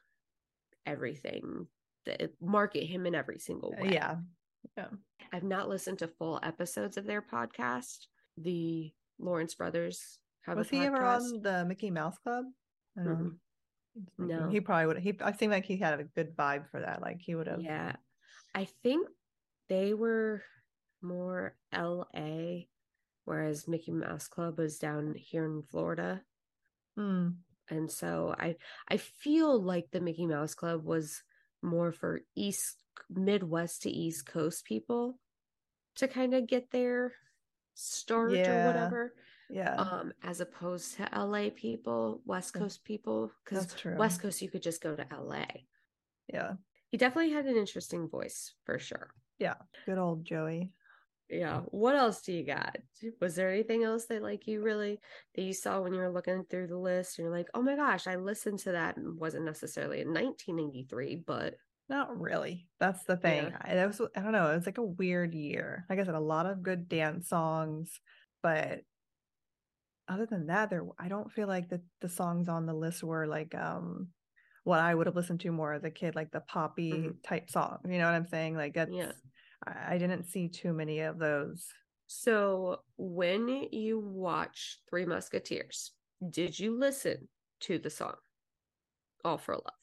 everything 0.86 1.67
market 2.41 2.83
him 2.86 3.05
in 3.05 3.15
every 3.15 3.39
single 3.39 3.74
Uh, 3.77 3.83
way. 3.83 3.93
Yeah. 3.93 4.17
Yeah. 4.77 4.88
I've 5.31 5.43
not 5.43 5.69
listened 5.69 6.00
to 6.00 6.07
full 6.07 6.39
episodes 6.43 6.98
of 6.98 7.05
their 7.05 7.22
podcast. 7.22 8.07
The 8.38 8.91
Lawrence 9.19 9.55
brothers 9.55 10.19
have 10.41 10.57
Was 10.57 10.67
a 10.67 10.75
he 10.75 10.81
ever 10.86 11.03
on 11.03 11.41
the 11.41 11.65
Mickey 11.65 11.91
Mouse 11.91 12.17
Club? 12.19 12.45
Thinking. 12.95 13.39
No. 14.17 14.50
He 14.50 14.60
probably 14.60 14.88
would. 14.88 14.98
He. 15.00 15.17
I 15.22 15.31
seemed 15.33 15.51
like 15.53 15.65
he 15.65 15.77
had 15.77 16.00
a 16.00 16.03
good 16.03 16.36
vibe 16.36 16.69
for 16.72 16.81
that. 16.81 17.01
Like 17.01 17.22
he 17.22 17.36
would 17.36 17.48
have. 17.48 17.62
Yeah. 17.62 17.95
I 18.55 18.65
think 18.83 19.07
they 19.69 19.93
were 19.93 20.41
more 21.01 21.55
LA, 21.74 22.65
whereas 23.25 23.67
Mickey 23.67 23.91
Mouse 23.91 24.27
Club 24.27 24.57
was 24.57 24.77
down 24.77 25.13
here 25.15 25.45
in 25.45 25.63
Florida. 25.63 26.21
Mm. 26.97 27.38
and 27.69 27.89
so 27.89 28.36
i 28.38 28.55
i 28.88 28.97
feel 28.97 29.59
like 29.59 29.88
the 29.89 29.99
mickey 30.01 30.27
mouse 30.27 30.53
club 30.53 30.83
was 30.86 31.23
more 31.63 31.91
for 31.91 32.21
east 32.36 32.77
midwest 33.09 33.81
to 33.81 33.89
east 33.89 34.27
coast 34.27 34.63
people 34.65 35.17
to 35.95 36.07
kind 36.07 36.36
of 36.36 36.45
get 36.45 36.69
their 36.69 37.13
start 37.73 38.33
Yeah. 38.33 38.51
or 38.51 38.67
whatever 38.67 39.13
Yeah. 39.49 39.73
um 39.73 40.13
as 40.21 40.39
opposed 40.39 40.97
to 40.97 41.09
la 41.17 41.49
people 41.55 42.21
west 42.25 42.53
coast 42.53 42.83
people 42.83 43.31
because 43.43 43.73
west 43.97 44.21
coast 44.21 44.41
you 44.43 44.51
could 44.51 44.62
just 44.62 44.83
go 44.83 44.95
to 44.95 45.07
la 45.19 45.45
Yeah. 46.31 46.53
he 46.91 46.97
definitely 46.97 47.31
had 47.31 47.47
an 47.47 47.57
interesting 47.57 48.07
voice 48.07 48.53
for 48.65 48.77
sure 48.77 49.09
Yeah. 49.39 49.55
Good 49.88 49.97
old 49.97 50.25
Joey. 50.25 50.73
Yeah 51.34 51.62
what 51.67 51.96
else 51.96 52.22
do 52.22 52.32
you 52.34 52.46
got 52.46 52.78
was 53.22 53.36
there 53.36 53.52
anything 53.52 53.84
else 53.84 54.06
that 54.06 54.22
like 54.22 54.48
you 54.48 54.62
really 54.62 55.00
that 55.36 55.41
you 55.41 55.54
saw 55.54 55.82
when 55.82 55.93
you 55.93 56.00
were 56.00 56.12
looking 56.12 56.43
through 56.50 56.67
the 56.67 56.78
list 56.78 57.17
and 57.17 57.26
you're 57.26 57.36
like 57.36 57.48
oh 57.54 57.62
my 57.62 57.76
gosh 57.76 58.08
i 58.08 58.15
listened 58.15 58.60
to 58.60 58.72
that 58.72 58.98
and 58.98 59.19
wasn't 59.19 59.43
necessarily 59.43 60.02
in 60.02 60.08
1993 60.13 61.24
but 61.26 61.56
Not 61.89 62.17
really. 62.19 62.67
That's 62.80 63.04
the 63.04 63.17
thing. 63.17 63.48
Yeah. 63.52 63.58
I, 63.62 63.76
that 63.76 63.88
was. 63.88 64.00
I 64.15 64.22
don't 64.22 64.32
know. 64.32 64.50
It 64.52 64.56
was 64.56 64.65
like 64.65 64.78
a 64.78 64.84
weird 65.02 65.34
year. 65.36 65.86
Like 65.89 66.00
I 66.00 66.06
said, 66.06 66.15
a 66.15 66.19
lot 66.34 66.46
of 66.46 66.63
good 66.63 66.88
dance 66.88 67.28
songs, 67.28 68.00
but 68.41 68.82
other 70.08 70.26
than 70.26 70.48
that, 70.48 70.69
there. 70.69 70.86
I 71.00 71.08
don't 71.08 71.32
feel 71.32 71.48
like 71.48 71.69
the 71.69 71.82
the 72.02 72.10
songs 72.10 72.48
on 72.48 72.65
the 72.65 72.74
list 72.74 73.04
were 73.04 73.28
like 73.28 73.54
um 73.56 74.08
what 74.63 74.80
I 74.80 74.96
would 74.96 75.08
have 75.08 75.15
listened 75.15 75.41
to 75.41 75.52
more 75.52 75.74
as 75.74 75.84
a 75.84 75.91
kid, 75.91 76.15
like 76.15 76.32
the 76.32 76.39
poppy 76.39 76.91
Mhm. 76.93 77.15
type 77.24 77.50
song. 77.50 77.80
You 77.86 77.98
know 77.98 78.06
what 78.06 78.15
I'm 78.15 78.28
saying? 78.28 78.56
Like 78.56 78.74
that's. 78.76 78.91
Yeah. 78.91 79.12
I, 79.65 79.97
didn't 79.97 80.23
see 80.23 80.47
too 80.47 80.73
many 80.73 80.99
of 80.99 81.19
those. 81.19 81.67
so 82.08 82.80
when 82.97 83.47
you 83.71 83.99
watch 83.99 84.80
three 84.89 85.06
musketeers 85.06 85.91
did 86.30 86.60
you 86.60 86.78
listen 86.78 87.28
to 87.62 87.80
the 87.80 87.89
song 87.89 88.15
all 89.23 89.38
for 89.38 89.56
love 89.56 89.73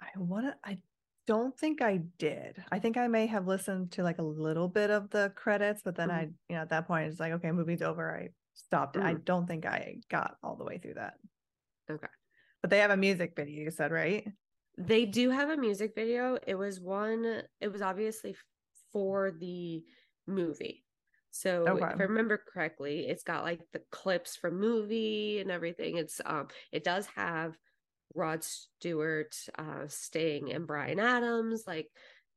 I 0.00 0.18
want 0.18 0.46
to. 0.46 0.56
I 0.64 0.78
don't 1.26 1.56
think 1.58 1.82
I 1.82 1.98
did. 2.18 2.62
I 2.72 2.78
think 2.78 2.96
I 2.96 3.06
may 3.06 3.26
have 3.26 3.46
listened 3.46 3.92
to 3.92 4.02
like 4.02 4.18
a 4.18 4.22
little 4.22 4.66
bit 4.66 4.90
of 4.90 5.10
the 5.10 5.30
credits, 5.36 5.82
but 5.82 5.94
then 5.94 6.08
Mhm. 6.08 6.14
I, 6.14 6.22
you 6.48 6.56
know, 6.56 6.62
at 6.62 6.70
that 6.70 6.86
point 6.86 7.10
it's 7.10 7.20
like, 7.20 7.32
okay, 7.34 7.52
movie's 7.52 7.82
over. 7.82 8.16
I 8.16 8.30
stopped 8.54 8.96
it. 8.96 9.02
I 9.02 9.14
Mhm. 9.14 9.24
don't 9.24 9.46
think 9.46 9.66
I 9.66 10.00
got 10.08 10.38
all 10.42 10.56
the 10.56 10.64
way 10.64 10.78
through 10.78 10.94
that. 10.94 11.18
Okay. 11.90 12.08
But 12.62 12.70
they 12.70 12.78
have 12.78 12.90
a 12.90 12.96
music 12.96 13.36
video. 13.36 13.62
You 13.62 13.70
said 13.70 13.92
right? 13.92 14.26
They 14.78 15.04
do 15.04 15.30
have 15.30 15.50
a 15.50 15.56
music 15.56 15.94
video. 15.94 16.38
It 16.46 16.54
was 16.54 16.80
one, 16.80 17.42
it 17.60 17.68
was 17.68 17.82
obviously 17.82 18.34
for 18.92 19.30
the 19.30 19.82
movie. 20.26 20.84
So 21.30 21.76
if 21.76 21.82
I 21.82 21.92
remember 21.92 22.38
correctly, 22.38 23.06
it's 23.06 23.22
got 23.22 23.44
like 23.44 23.60
the 23.72 23.82
clips 23.90 24.36
from 24.36 24.58
movie 24.58 25.38
and 25.40 25.50
everything. 25.50 25.96
It's 25.96 26.20
um 26.24 26.48
it 26.72 26.82
does 26.82 27.06
have 27.14 27.56
Rod 28.14 28.42
Stewart, 28.42 29.36
uh 29.56 29.86
Sting 29.86 30.52
and 30.52 30.66
Bryan 30.66 30.98
Adams. 30.98 31.64
Like 31.66 31.88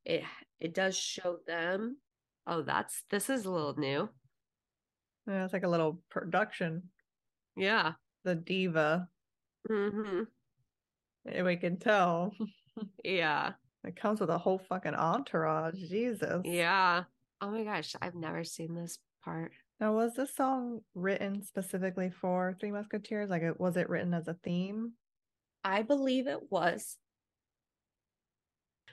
it 0.06 0.24
it 0.60 0.74
does 0.74 0.96
show 0.96 1.38
them. 1.48 1.98
Oh, 2.46 2.62
that's 2.62 3.04
this 3.10 3.30
is 3.30 3.46
a 3.46 3.52
little 3.52 3.78
new. 3.78 4.10
Yeah, 5.28 5.46
it's 5.46 5.54
like 5.54 5.63
a 5.63 5.70
little 5.70 6.02
production. 6.10 6.89
Yeah. 7.56 7.94
The 8.24 8.36
diva. 8.36 9.08
Mm 9.70 9.92
hmm 9.92 10.24
And 11.26 11.46
we 11.46 11.56
can 11.56 11.78
tell 11.78 12.34
Yeah. 13.04 13.54
It 13.84 13.96
comes 13.96 14.19
with 14.19 14.30
a 14.30 14.38
whole 14.38 14.60
fucking 14.60 14.96
entourage. 14.96 15.76
Jesus. 15.76 16.41
Yeah. 16.46 17.04
Oh 17.41 17.52
my 17.52 17.63
gosh, 17.63 17.96
I've 18.02 18.15
never 18.15 18.43
seen 18.43 18.74
this 18.74 19.00
part. 19.24 19.52
Now, 19.80 19.93
was 19.93 20.15
this 20.15 20.36
song 20.36 20.82
written 20.96 21.43
specifically 21.43 22.10
for 22.10 22.56
Three 22.60 22.72
Musketeers? 22.72 23.30
Like, 23.30 23.41
it 23.41 23.60
was 23.60 23.76
it 23.76 23.89
written 23.89 24.13
as 24.13 24.28
a 24.28 24.36
theme? 24.36 24.93
I 25.63 25.82
believe 25.82 26.28
it 26.28 26.52
was. 26.52 26.98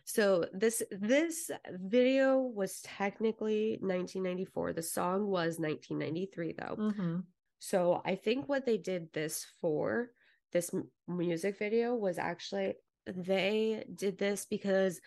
So 0.04 0.46
this 0.52 0.82
this 0.90 1.50
video 1.68 2.38
was 2.38 2.80
technically 2.80 3.78
1994. 3.80 4.72
The 4.72 4.82
song 4.82 5.26
was 5.26 5.58
1993 5.58 6.54
though. 6.58 6.76
Mm-hmm. 6.76 7.20
So 7.58 8.02
I 8.04 8.16
think 8.16 8.48
what 8.48 8.66
they 8.66 8.78
did 8.78 9.12
this 9.12 9.46
for 9.60 10.10
this 10.52 10.72
m- 10.74 10.88
music 11.06 11.58
video 11.58 11.94
was 11.94 12.18
actually 12.18 12.74
they 13.16 13.84
did 13.94 14.18
this 14.18 14.46
because 14.46 15.00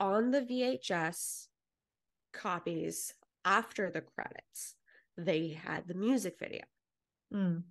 on 0.00 0.30
the 0.30 0.42
VHS 0.42 1.48
copies 2.32 3.14
after 3.44 3.90
the 3.90 4.02
credits 4.02 4.74
they 5.16 5.48
had 5.48 5.88
the 5.88 5.94
music 5.94 6.36
video. 6.38 6.64
Mm. 7.32 7.64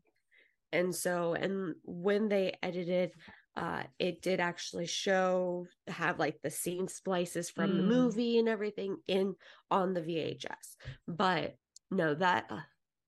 and 0.72 0.94
so 0.94 1.34
and 1.34 1.76
when 1.84 2.28
they 2.28 2.54
edited 2.62 3.12
uh 3.56 3.84
it 4.00 4.22
did 4.22 4.40
actually 4.40 4.86
show 4.88 5.66
have 5.88 6.20
like 6.20 6.42
the 6.42 6.50
scene 6.50 6.88
splices 6.88 7.50
from 7.50 7.78
the 7.78 7.84
Mm. 7.84 7.88
movie 7.88 8.38
and 8.40 8.50
everything 8.50 8.98
in 9.08 9.36
on 9.72 9.94
the 9.94 10.02
VHS 10.02 10.76
but 11.08 11.56
no 11.92 12.14
that 12.16 12.46
uh, 12.50 12.62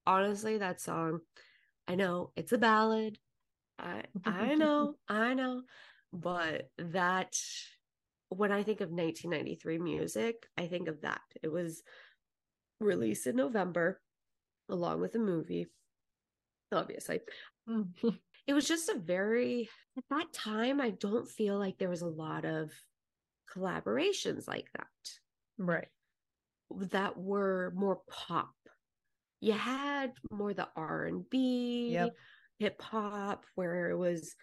honestly 0.05 0.57
that 0.59 0.79
song 0.79 1.19
I 1.87 1.95
know 1.95 2.31
it's 2.35 2.53
a 2.53 2.57
ballad 2.57 3.19
I 3.77 4.03
I 4.25 4.55
know 4.55 4.95
I 5.09 5.33
know 5.33 5.63
but 6.13 6.69
that 6.77 7.35
when 8.29 8.51
I 8.51 8.63
think 8.63 8.81
of 8.81 8.89
1993 8.89 9.77
music 9.77 10.47
I 10.57 10.67
think 10.67 10.87
of 10.87 11.01
that 11.01 11.21
it 11.41 11.51
was 11.51 11.83
released 12.79 13.27
in 13.27 13.35
November 13.35 13.99
along 14.69 15.01
with 15.01 15.13
the 15.13 15.19
movie, 15.19 15.67
obviously. 16.71 17.21
Mm. 17.69 17.87
It 18.47 18.53
was 18.53 18.65
just 18.65 18.87
a 18.87 18.97
very, 18.97 19.67
at 19.97 20.05
that 20.09 20.31
time, 20.31 20.79
I 20.79 20.91
don't 20.91 21.27
feel 21.27 21.59
like 21.59 21.77
there 21.77 21.89
was 21.89 22.01
a 22.01 22.07
lot 22.07 22.45
of 22.45 22.71
collaborations 23.53 24.47
like 24.47 24.67
that 24.73 24.87
right. 25.57 25.89
that 26.69 27.17
were 27.17 27.73
more 27.75 27.99
pop. 28.09 28.55
You 29.41 29.51
had 29.51 30.13
more 30.31 30.53
the 30.53 30.69
R 30.77 31.07
and 31.07 31.29
B, 31.29 31.99
hip 32.57 32.81
hop, 32.81 33.43
where 33.55 33.89
it 33.89 33.97
was 33.97 34.33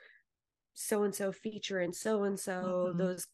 so 0.75 1.05
and 1.05 1.15
so 1.15 1.33
feature 1.33 1.79
and 1.81 1.95
so 1.95 2.25
and 2.25 2.39
so 2.39 2.93
Mhm. 2.95 2.99
those 2.99 3.27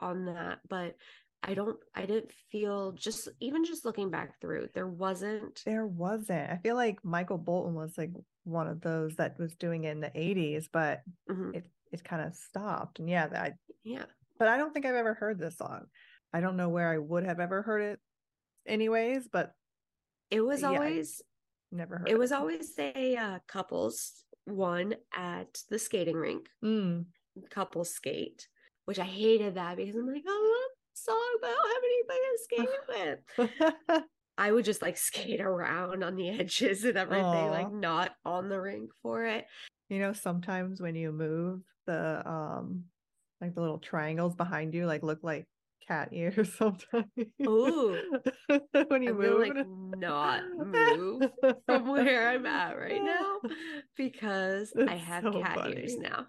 on 0.00 0.24
that. 0.26 0.60
But 0.68 0.96
I 1.42 1.54
don't, 1.54 1.78
I 1.94 2.04
didn't 2.04 2.32
feel 2.50 2.92
just 2.92 3.28
even 3.40 3.64
just 3.64 3.84
looking 3.86 4.10
back 4.10 4.40
through, 4.40 4.68
there 4.74 4.88
wasn't. 4.88 5.62
There 5.64 5.86
wasn't. 5.86 6.50
I 6.50 6.58
feel 6.58 6.76
like 6.76 7.02
Michael 7.04 7.38
Bolton 7.38 7.74
was 7.74 7.96
like 7.96 8.10
one 8.44 8.66
of 8.66 8.80
those 8.82 9.16
that 9.16 9.38
was 9.38 9.54
doing 9.54 9.84
it 9.84 9.92
in 9.92 10.00
the 10.00 10.10
80s, 10.14 10.68
but 10.70 11.02
Mhm. 11.30 11.54
it 11.54 11.66
it 11.92 12.04
kind 12.04 12.22
of 12.26 12.34
stopped. 12.34 12.98
And 12.98 13.08
yeah, 13.08 13.26
that 13.28 13.54
Yeah, 13.82 14.04
but 14.38 14.48
I 14.48 14.56
don't 14.58 14.72
think 14.72 14.84
I've 14.86 14.94
ever 14.94 15.14
heard 15.14 15.38
this 15.38 15.56
song. 15.56 15.86
I 16.32 16.40
don't 16.40 16.56
know 16.56 16.68
where 16.68 16.88
I 16.88 16.98
would 16.98 17.24
have 17.24 17.40
ever 17.40 17.62
heard 17.62 17.82
it 17.82 18.00
anyways, 18.66 19.26
but 19.28 19.54
it 20.30 20.40
was 20.42 20.60
Yeah, 20.62 20.70
I- 20.72 20.76
always 20.76 21.22
never 21.72 21.98
heard 21.98 22.08
it 22.08 22.18
was 22.18 22.32
always 22.32 22.78
a 22.78 23.16
uh, 23.16 23.38
couples 23.48 24.24
one 24.44 24.94
at 25.16 25.62
the 25.70 25.78
skating 25.78 26.16
rink. 26.16 26.48
Mm. 26.64 27.06
couple 27.50 27.84
skate 27.84 28.48
which 28.86 28.98
i 28.98 29.04
hated 29.04 29.54
that 29.54 29.76
because 29.76 29.94
i'm 29.94 30.06
like 30.06 30.24
oh, 30.26 30.30
i 30.30 30.58
love 30.58 30.70
this 30.90 31.04
song 31.04 31.38
but 31.40 31.50
i 31.50 31.54
don't 31.54 31.70
have 31.72 31.82
anybody 31.84 32.20
to 32.26 32.38
skate 32.42 33.48
with. 33.88 34.04
I 34.40 34.52
would 34.52 34.64
just 34.64 34.80
like 34.80 34.96
skate 34.96 35.42
around 35.42 36.02
on 36.02 36.16
the 36.16 36.30
edges 36.40 36.84
and 36.84 36.96
everything 36.96 37.50
like 37.50 37.70
not 37.70 38.12
on 38.24 38.48
the 38.48 38.58
rink 38.58 38.90
for 39.02 39.26
it. 39.26 39.44
You 39.90 39.98
know, 39.98 40.14
sometimes 40.14 40.80
when 40.80 40.94
you 40.94 41.12
move 41.12 41.60
the 41.86 42.26
um 42.26 42.84
like 43.40 43.54
the 43.54 43.60
little 43.60 43.78
triangles 43.78 44.34
behind 44.34 44.72
you 44.72 44.86
like 44.86 45.02
look 45.02 45.18
like 45.22 45.46
cat 45.86 46.08
ears 46.12 46.52
sometimes. 46.58 47.06
Ooh. 47.46 47.96
when 48.88 49.02
you 49.02 49.10
i'm 49.10 49.18
move. 49.18 49.40
like 49.40 49.66
not 49.98 50.42
move 50.56 51.22
from 51.66 51.88
where 51.88 52.28
i'm 52.28 52.46
at 52.46 52.78
right 52.78 53.02
now 53.02 53.38
because 53.96 54.72
i 54.88 54.96
have 54.96 55.22
so 55.22 55.42
cat 55.42 55.68
ears 55.68 55.96
now 55.96 56.26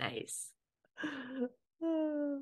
nice 0.00 0.50
no, 1.80 2.40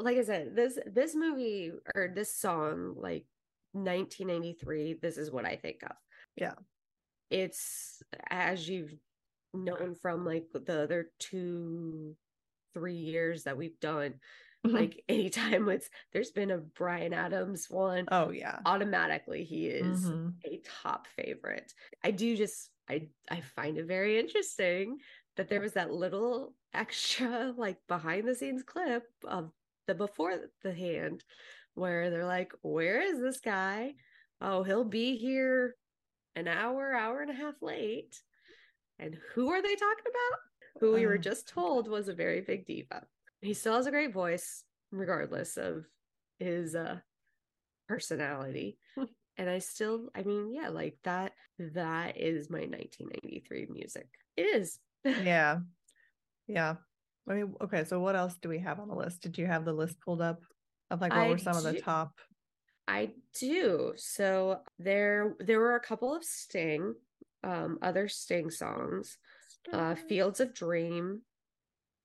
like 0.00 0.18
I 0.18 0.22
said, 0.22 0.54
this 0.54 0.78
this 0.86 1.14
movie 1.14 1.72
or 1.94 2.12
this 2.14 2.34
song, 2.34 2.94
like 2.96 3.24
1993, 3.72 4.98
this 5.00 5.16
is 5.16 5.30
what 5.30 5.44
I 5.44 5.56
think 5.56 5.82
of. 5.82 5.96
Yeah. 6.36 6.54
It's 7.30 8.02
as 8.30 8.68
you've 8.68 8.94
known 9.54 9.94
from 9.94 10.24
like 10.24 10.44
the 10.52 10.82
other 10.82 11.10
two, 11.18 12.16
three 12.74 12.96
years 12.96 13.44
that 13.44 13.56
we've 13.56 13.78
done. 13.80 14.14
Like 14.64 15.02
anytime 15.08 15.68
it's 15.68 15.88
there's 16.12 16.30
been 16.30 16.50
a 16.50 16.58
Bryan 16.58 17.12
Adams 17.14 17.70
one, 17.70 18.08
oh 18.10 18.30
yeah. 18.30 18.60
automatically 18.66 19.44
he 19.44 19.68
is 19.68 20.04
Mhm. 20.04 20.34
a 20.44 20.58
top 20.64 21.06
favorite. 21.06 21.72
I 22.02 22.10
do 22.10 22.36
just 22.36 22.70
I 22.88 23.10
I 23.30 23.40
find 23.40 23.78
it 23.78 23.86
very 23.86 24.18
interesting 24.18 24.98
that 25.36 25.48
there 25.48 25.60
was 25.60 25.74
that 25.74 25.92
little 25.92 26.54
extra 26.74 27.52
like 27.56 27.78
behind 27.86 28.26
the 28.28 28.34
scenes 28.34 28.62
clip 28.62 29.04
of 29.24 29.52
the 29.86 29.94
before 29.94 30.50
the 30.62 30.74
hand 30.74 31.24
where 31.74 32.10
they're 32.10 32.26
like, 32.26 32.52
"Where 32.62 33.00
is 33.00 33.20
this 33.20 33.40
guy? 33.40 33.94
Oh, 34.40 34.62
he'll 34.64 34.84
be 34.84 35.16
here 35.16 35.76
an 36.34 36.48
hour, 36.48 36.94
hour 36.94 37.22
and 37.22 37.30
a 37.30 37.34
half 37.34 37.62
late." 37.62 38.22
And 38.98 39.14
who 39.14 39.50
are 39.50 39.62
they 39.62 39.76
talking 39.76 40.04
about? 40.08 40.40
Who 40.80 40.92
we 40.92 41.06
were 41.06 41.18
Oh, 41.18 41.18
just 41.18 41.48
told 41.48 41.88
was 41.88 42.08
a 42.08 42.14
very 42.14 42.40
big 42.40 42.66
diva. 42.66 43.06
He 43.40 43.54
still 43.54 43.74
has 43.74 43.86
a 43.86 43.90
great 43.90 44.12
voice 44.12 44.64
regardless 44.90 45.56
of 45.56 45.84
his 46.38 46.74
uh 46.74 46.98
personality 47.88 48.78
and 49.38 49.48
I 49.48 49.60
still, 49.60 50.08
I 50.14 50.22
mean, 50.24 50.52
yeah, 50.52 50.68
like 50.68 50.98
that, 51.04 51.32
that 51.58 52.20
is 52.20 52.50
my 52.50 52.60
1993 52.60 53.68
music. 53.70 54.08
It 54.36 54.42
is. 54.42 54.78
Yeah. 55.04 55.60
Yeah. 56.48 56.74
I 57.30 57.34
mean, 57.34 57.54
okay, 57.62 57.84
so 57.84 58.00
what 58.00 58.16
else 58.16 58.34
do 58.42 58.48
we 58.48 58.58
have 58.58 58.80
on 58.80 58.88
the 58.88 58.94
list? 58.94 59.22
Did 59.22 59.38
you 59.38 59.46
have 59.46 59.64
the 59.64 59.72
list 59.72 60.00
pulled 60.00 60.20
up 60.20 60.42
of 60.90 61.00
like 61.00 61.12
what 61.12 61.20
I 61.20 61.28
were 61.28 61.38
some 61.38 61.56
of 61.56 61.62
the 61.62 61.80
top? 61.80 62.18
I 62.88 63.10
do. 63.38 63.92
So 63.96 64.60
there, 64.78 65.36
there 65.38 65.60
were 65.60 65.76
a 65.76 65.80
couple 65.80 66.14
of 66.14 66.24
Sting, 66.24 66.94
um, 67.44 67.78
other 67.80 68.08
Sting 68.08 68.50
songs, 68.50 69.18
uh, 69.72 69.94
Fields 69.94 70.40
of 70.40 70.52
Dream. 70.52 71.20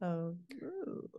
Oh, 0.04 0.36
ooh. 0.62 1.10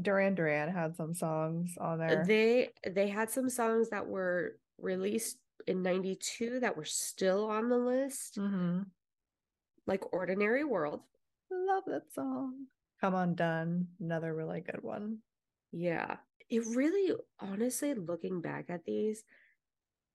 Duran 0.00 0.34
Duran 0.34 0.72
had 0.72 0.96
some 0.96 1.12
songs 1.12 1.76
on 1.78 1.98
there. 1.98 2.24
They, 2.26 2.70
they 2.88 3.08
had 3.08 3.30
some 3.30 3.50
songs 3.50 3.90
that 3.90 4.06
were 4.06 4.56
released 4.78 5.38
in 5.66 5.82
92 5.82 6.60
that 6.60 6.76
were 6.76 6.84
still 6.84 7.46
on 7.46 7.68
the 7.68 7.76
list, 7.76 8.36
hmm 8.36 8.82
like 9.86 10.12
Ordinary 10.12 10.62
World. 10.62 11.00
Love 11.50 11.82
that 11.88 12.12
song. 12.14 12.66
Come 13.00 13.14
Undone, 13.14 13.88
another 14.00 14.32
really 14.32 14.60
good 14.60 14.82
one. 14.82 15.18
Yeah. 15.72 16.16
It 16.48 16.62
really, 16.66 17.12
honestly, 17.40 17.94
looking 17.94 18.40
back 18.40 18.66
at 18.68 18.84
these, 18.84 19.24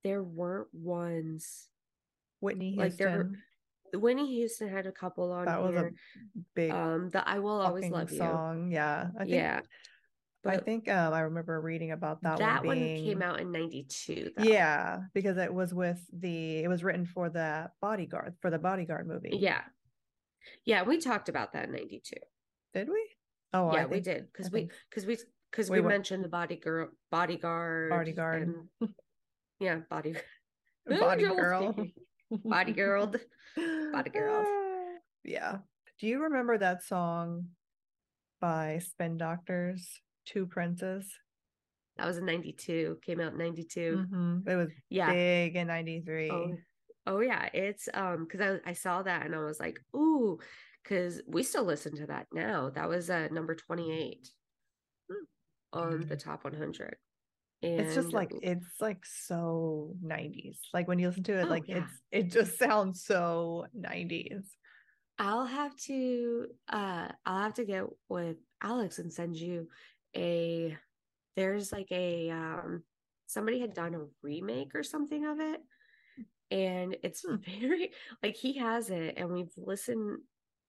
there 0.05 0.23
weren't 0.23 0.73
ones 0.73 1.67
Whitney 2.39 2.75
Like, 2.77 2.95
there 2.95 3.29
were- 3.93 4.17
Houston. 4.25 4.69
Had 4.69 4.85
a 4.85 4.91
couple 4.91 5.31
on 5.31 5.45
that 5.45 5.61
was 5.61 5.75
a 5.75 5.89
big 6.55 6.71
um, 6.71 7.09
the 7.09 7.27
I 7.27 7.39
Will 7.39 7.61
Always 7.61 7.89
Love 7.89 8.11
You. 8.11 8.17
song. 8.17 8.71
Yeah. 8.71 9.07
I 9.15 9.19
think 9.19 9.29
yeah. 9.31 9.61
I 10.45 10.57
think 10.57 10.89
um 10.89 11.13
I 11.13 11.21
remember 11.21 11.59
reading 11.59 11.91
about 11.91 12.21
that, 12.23 12.31
one. 12.31 12.39
that, 12.39 12.65
one 12.65 12.77
one, 12.77 12.77
came 12.77 13.21
out 13.21 13.39
in 13.41 13.51
92. 13.51 14.31
Though. 14.37 14.43
Yeah, 14.43 14.99
because 15.13 15.37
it 15.37 15.53
was 15.53 15.73
with 15.73 15.99
the 16.13 16.59
it 16.59 16.69
was 16.69 16.83
written 16.83 17.05
for 17.05 17.29
the 17.29 17.69
bodyguard 17.81 18.35
for 18.41 18.49
the 18.49 18.59
bodyguard 18.59 19.07
movie. 19.07 19.31
Yeah. 19.33 19.61
Yeah. 20.63 20.83
We 20.83 20.99
talked 20.99 21.27
about 21.27 21.53
that 21.53 21.65
in 21.65 21.71
92. 21.73 22.15
Did 22.73 22.87
we? 22.89 23.09
Oh, 23.53 23.73
yeah, 23.73 23.83
I 23.83 23.85
we 23.85 23.99
did. 23.99 24.27
Because 24.31 24.51
we, 24.51 24.69
because 24.89 25.05
we, 25.05 25.17
because 25.51 25.69
we 25.69 25.81
we 25.81 25.87
mentioned 25.87 26.23
the 26.23 26.29
body 26.29 26.57
girl, 26.57 26.89
bodyguard. 27.11 27.89
Bodyguard. 27.89 28.53
and- 28.81 28.89
yeah. 29.59 29.79
Body, 29.89 30.15
Body 30.87 31.23
Girl. 31.23 31.75
Body 32.31 32.73
girl. 32.73 33.13
Body 33.91 34.09
Girl. 34.09 34.45
Yeah. 35.23 35.57
Do 35.99 36.07
you 36.07 36.23
remember 36.23 36.57
that 36.57 36.83
song 36.83 37.47
by 38.39 38.79
Spin 38.79 39.17
Doctors, 39.17 39.99
Two 40.25 40.45
Princes? 40.45 41.11
That 41.97 42.05
was 42.05 42.17
in 42.17 42.25
92. 42.25 42.99
Came 43.01 43.19
out 43.19 43.33
in 43.33 43.37
92. 43.39 44.05
Mhm, 44.09 44.47
It 44.47 44.55
was 44.55 44.69
Yeah. 44.89 45.11
big 45.11 45.55
in 45.55 45.67
93. 45.67 46.31
Oh, 46.31 46.57
oh 47.07 47.19
yeah, 47.19 47.49
it's 47.53 47.89
um 47.93 48.25
because 48.25 48.59
I 48.65 48.69
I 48.69 48.73
saw 48.73 49.01
that 49.01 49.25
and 49.25 49.35
I 49.35 49.39
was 49.39 49.59
like, 49.59 49.79
ooh, 49.95 50.37
because 50.83 51.21
we 51.27 51.43
still 51.43 51.63
listen 51.63 51.95
to 51.97 52.05
that 52.07 52.27
now. 52.31 52.69
That 52.69 52.87
was 52.87 53.09
uh 53.09 53.27
number 53.31 53.55
28 53.55 54.29
on 55.73 56.01
the 56.07 56.15
top 56.17 56.43
100. 56.43 56.95
And 57.63 57.79
it's 57.81 57.95
just 57.95 58.13
like 58.13 58.31
it's 58.41 58.79
like 58.79 59.05
so 59.05 59.95
90s. 60.03 60.59
Like 60.73 60.87
when 60.87 60.99
you 60.99 61.07
listen 61.07 61.23
to 61.23 61.39
it, 61.39 61.45
Oh, 61.45 61.49
like 61.49 61.67
yeah. 61.67 61.77
it's 61.77 62.01
it 62.11 62.31
just 62.31 62.57
sounds 62.59 63.03
so 63.03 63.65
90s. 63.75 64.45
I'll 65.19 65.45
have 65.45 65.75
to 65.87 66.47
uh 66.69 67.07
I'll 67.25 67.41
have 67.41 67.55
to 67.55 67.65
get 67.65 67.85
with 68.09 68.37
Alex 68.61 68.99
and 68.99 69.11
send 69.11 69.35
you 69.35 69.67
a 70.15 70.77
there's 71.35 71.71
like 71.71 71.91
a 71.91 72.29
um 72.29 72.83
somebody 73.25 73.59
had 73.59 73.73
done 73.73 73.95
a 73.95 74.05
remake 74.21 74.75
or 74.75 74.83
something 74.83 75.25
of 75.25 75.39
it 75.39 75.59
and 76.51 76.95
it's 77.03 77.25
Hmm. 77.27 77.35
very 77.59 77.91
like 78.23 78.35
he 78.35 78.53
has 78.59 78.89
it 78.89 79.15
and 79.17 79.31
we've 79.31 79.51
listened 79.57 80.19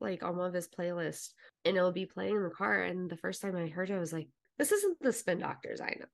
like 0.01 0.23
on 0.23 0.37
one 0.37 0.49
of 0.49 0.55
his 0.55 0.69
playlists 0.69 1.29
and 1.65 1.77
it'll 1.77 1.93
be 1.93 2.07
playing 2.07 2.37
in 2.37 2.43
the 2.43 2.51
car 2.51 2.83
and 2.83 3.11
the 3.11 3.17
first 3.17 3.43
time 3.43 3.55
I 3.57 3.69
heard 3.69 3.91
it 3.91 3.95
I 3.95 3.99
was 4.01 4.13
like 4.13 4.29
this 4.59 4.73
isn't 4.73 4.99
the 5.01 5.13
spin 5.13 5.39
doctors 5.39 5.81
I 5.81 5.95
know 5.99 6.07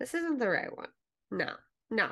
this 0.00 0.14
isn't 0.14 0.38
the 0.38 0.48
right 0.48 0.74
one 0.76 0.88
no 1.30 1.50
no 1.90 2.10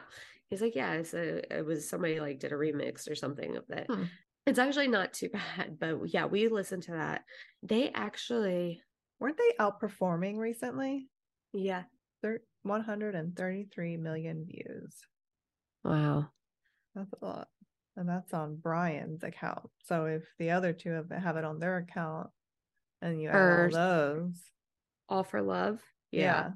he's 0.51 0.61
like 0.61 0.75
yeah 0.75 0.93
it's 0.95 1.15
a, 1.15 1.57
it 1.59 1.65
was 1.65 1.89
somebody 1.89 2.21
like 2.21 2.39
did 2.41 2.53
a 2.53 2.57
remix 2.57 3.11
or 3.11 3.15
something 3.15 3.57
of 3.57 3.65
it 3.71 3.87
Hmm. 3.89 4.05
it's 4.47 4.59
actually 4.59 4.89
not 4.89 5.13
too 5.13 5.29
bad 5.57 5.79
but 5.79 5.99
yeah 6.13 6.27
we 6.27 6.49
listened 6.49 6.83
to 6.85 6.93
that 6.93 7.23
they 7.63 7.91
actually 7.95 8.83
Weren't 9.21 9.39
they 9.39 9.55
outperforming 9.65 10.37
recently? 10.39 11.09
yeah 11.53 11.85
Thir- 12.23 12.43
133 12.63 13.97
million 13.97 14.45
views. 14.47 14.97
wow 15.85 16.29
That's 16.95 17.13
a 17.21 17.25
lot. 17.25 17.49
And 17.97 18.09
that's 18.09 18.33
on 18.33 18.57
Bryan's 18.57 19.23
account. 19.23 19.69
So 19.85 20.07
if 20.07 20.23
the 20.39 20.53
other 20.53 20.73
two 20.73 20.91
have, 20.93 21.11
have 21.11 21.37
it 21.37 21.45
on 21.45 21.59
their 21.59 21.77
account 21.79 22.31
and 23.03 23.21
you 23.21 23.29
add 23.29 23.37
all 23.37 23.71
those, 23.71 24.41
all 25.09 25.25
for 25.25 25.43
love 25.43 25.81
yeah. 26.11 26.21
yeah 26.23 26.49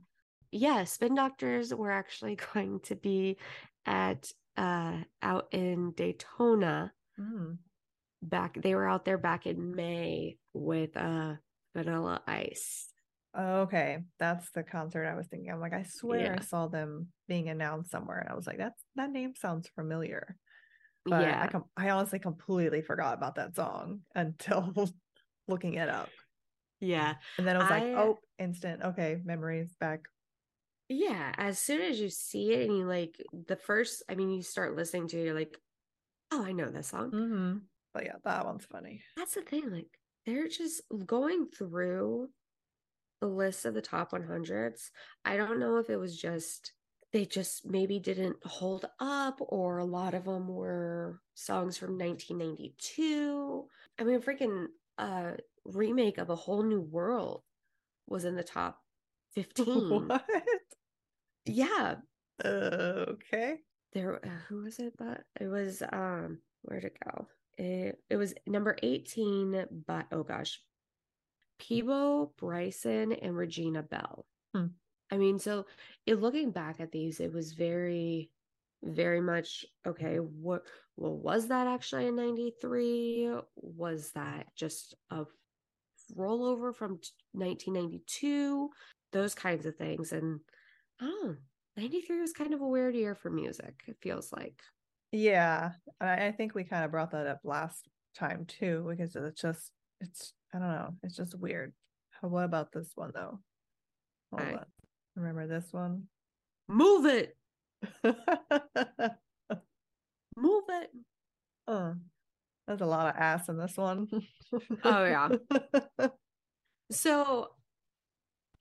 spin 0.85 1.15
doctors 1.15 1.75
were 1.75 1.91
actually 1.91 2.37
going 2.55 2.81
to 2.81 2.97
be 2.97 3.37
at 3.85 4.31
uh 4.57 4.99
out 5.23 5.49
in 5.53 5.93
Daytona 5.93 6.93
Mm. 7.19 7.57
back 8.21 8.59
they 8.61 8.75
were 8.75 8.87
out 8.87 9.07
there 9.07 9.17
back 9.17 9.47
in 9.47 9.75
May 9.75 10.37
with 10.53 10.95
uh 10.97 11.35
Vanilla 11.75 12.21
Ice. 12.27 12.89
Okay, 13.39 13.99
that's 14.19 14.51
the 14.51 14.63
concert 14.63 15.07
I 15.07 15.15
was 15.15 15.27
thinking. 15.27 15.51
I'm 15.51 15.61
like, 15.61 15.75
I 15.75 15.83
swear 15.83 16.21
Yeah. 16.21 16.37
I 16.39 16.43
saw 16.43 16.69
them 16.69 17.09
being 17.29 17.49
announced 17.49 17.91
somewhere, 17.91 18.19
and 18.19 18.29
I 18.29 18.35
was 18.35 18.47
like, 18.47 18.57
that's 18.59 18.83
that 18.97 19.11
name 19.11 19.35
sounds 19.37 19.69
familiar. 19.75 20.37
But 21.05 21.23
yeah. 21.23 21.43
I 21.43 21.47
com- 21.49 21.71
I 21.77 21.91
honestly 21.91 22.19
completely 22.19 22.83
forgot 22.83 23.15
about 23.15 23.35
that 23.37 23.55
song 23.55 24.01
until 24.15 24.73
looking 25.49 25.75
it 25.75 25.89
up, 25.89 26.09
yeah. 26.81 27.15
and 27.39 27.47
then 27.47 27.57
I 27.57 27.59
was 27.61 27.71
like, 27.71 27.83
oh, 27.85 28.19
instant. 28.39 28.83
Okay, 28.83 29.21
memories 29.25 29.75
back. 29.79 30.01
Yeah, 30.88 31.33
as 31.37 31.59
soon 31.59 31.83
as 31.83 32.01
you 32.01 32.11
see 32.11 32.53
it 32.53 32.68
and 32.68 32.79
you 32.79 32.87
like 32.87 33.20
the 33.46 33.57
first, 33.57 34.05
I 34.09 34.14
mean, 34.14 34.31
you 34.31 34.42
start 34.42 34.77
listening 34.77 35.09
to 35.09 35.18
it, 35.18 35.25
you're 35.25 35.35
like, 35.35 35.59
oh, 36.33 36.44
I 36.44 36.53
know 36.53 36.70
this 36.70 36.88
song. 36.88 37.11
Mm-hmm. 37.11 37.57
But 37.92 38.05
yeah, 38.05 38.16
that 38.25 38.46
one's 38.46 38.64
funny. 38.64 39.03
That's 39.16 39.35
the 39.35 39.42
thing. 39.42 39.70
Like, 39.70 39.99
they're 40.27 40.49
just 40.49 40.83
going 41.05 41.46
through 41.46 42.29
the 43.20 43.27
list 43.27 43.64
of 43.64 43.75
the 43.75 43.83
top 43.83 44.12
100s. 44.12 44.90
I 45.25 45.37
don't 45.37 45.59
know 45.59 45.79
if 45.79 45.90
it 45.90 45.96
was 45.96 46.16
just 46.16 46.72
they 47.12 47.25
just 47.25 47.64
maybe 47.64 47.99
didn't 47.99 48.37
hold 48.44 48.85
up, 49.01 49.38
or 49.40 49.79
a 49.79 49.85
lot 49.85 50.12
of 50.14 50.25
them 50.25 50.49
were 50.49 51.20
songs 51.35 51.79
from 51.79 51.99
1992. 51.99 53.64
I 53.99 54.05
mean, 54.05 54.20
freaking 54.20 54.66
uh 54.99 55.33
remake 55.64 56.18
of 56.18 56.31
a 56.31 56.37
whole 56.37 56.62
new 56.62 56.81
world 56.81 57.42
was 58.07 58.25
in 58.25 58.37
the 58.37 58.42
top 58.42 58.81
15. 59.35 59.64
what? 60.09 60.25
Yeah, 61.47 61.97
okay. 62.45 63.57
there 63.93 64.25
uh, 64.25 64.29
who 64.49 64.63
was 64.63 64.79
it 64.79 64.93
but 64.99 65.23
it 65.41 65.47
was 65.47 65.83
um 65.93 66.39
where'd 66.63 66.85
it 66.85 66.97
go 67.05 67.27
it, 67.57 67.99
it 68.11 68.17
was 68.17 68.35
number 68.47 68.77
18 68.83 69.67
but 69.87 70.07
oh 70.13 70.23
gosh 70.23 70.61
Peabo, 71.59 72.33
Bryson, 72.37 73.13
and 73.13 73.37
Regina 73.37 73.83
Belle. 73.83 74.27
Hmm. 74.55 74.67
I 75.11 75.17
mean, 75.19 75.39
so 75.39 75.67
it, 76.05 76.21
looking 76.21 76.51
back 76.51 76.81
at 76.81 76.93
these, 76.93 77.21
it 77.21 77.33
was 77.33 77.53
very, 77.53 78.31
very 78.83 79.21
much 79.21 79.65
okay. 79.87 80.17
What, 80.17 80.63
well, 80.97 81.17
was 81.17 81.49
that 81.49 81.67
actually 81.67 82.07
in 82.07 82.17
'93? 82.17 83.31
Was 83.57 84.11
that 84.13 84.47
just 84.57 84.95
a 85.11 85.25
rollover 86.17 86.75
from 86.75 86.99
1992? 87.33 88.71
Those 89.13 89.35
kinds 89.35 89.67
of 89.67 89.77
things. 89.77 90.13
And 90.13 90.41
oh, 91.01 91.37
93 91.77 92.21
was 92.21 92.33
kind 92.33 92.55
of 92.55 92.61
a 92.61 92.67
weird 92.67 92.95
year 92.95 93.15
for 93.15 93.31
music, 93.31 93.83
it 93.87 93.97
feels 94.01 94.33
like. 94.33 94.61
Yeah, 95.13 95.73
I, 96.01 96.27
I 96.27 96.33
think 96.33 96.55
we 96.55 96.65
kind 96.65 96.85
of 96.85 96.91
brought 96.91 97.13
that 97.13 97.27
up 97.27 97.41
last 97.45 97.89
time 98.17 98.45
too, 98.47 98.87
because 98.89 99.15
it's 99.17 99.41
just 99.41 99.71
it's 100.01 100.33
I 100.55 100.59
don't 100.59 100.69
know, 100.69 100.95
it's 101.03 101.17
just 101.17 101.39
weird. 101.39 101.73
What 102.21 102.45
about 102.45 102.73
this 102.73 102.93
one 102.95 103.13
though? 103.15 103.41
Hold 104.31 104.43
Alright. 104.43 104.59
on. 104.59 104.67
Remember 105.17 105.47
this 105.47 105.73
one? 105.73 106.05
Move 106.69 107.07
it, 107.07 107.37
move 110.37 110.65
it. 110.69 110.91
oh, 111.69 111.95
there's 112.67 112.81
a 112.81 112.87
lot 112.87 113.15
of 113.15 113.21
ass 113.21 113.49
in 113.49 113.59
this 113.59 113.77
one. 113.77 114.09
Oh, 114.85 115.05
yeah. 115.05 115.29
So 116.91 117.49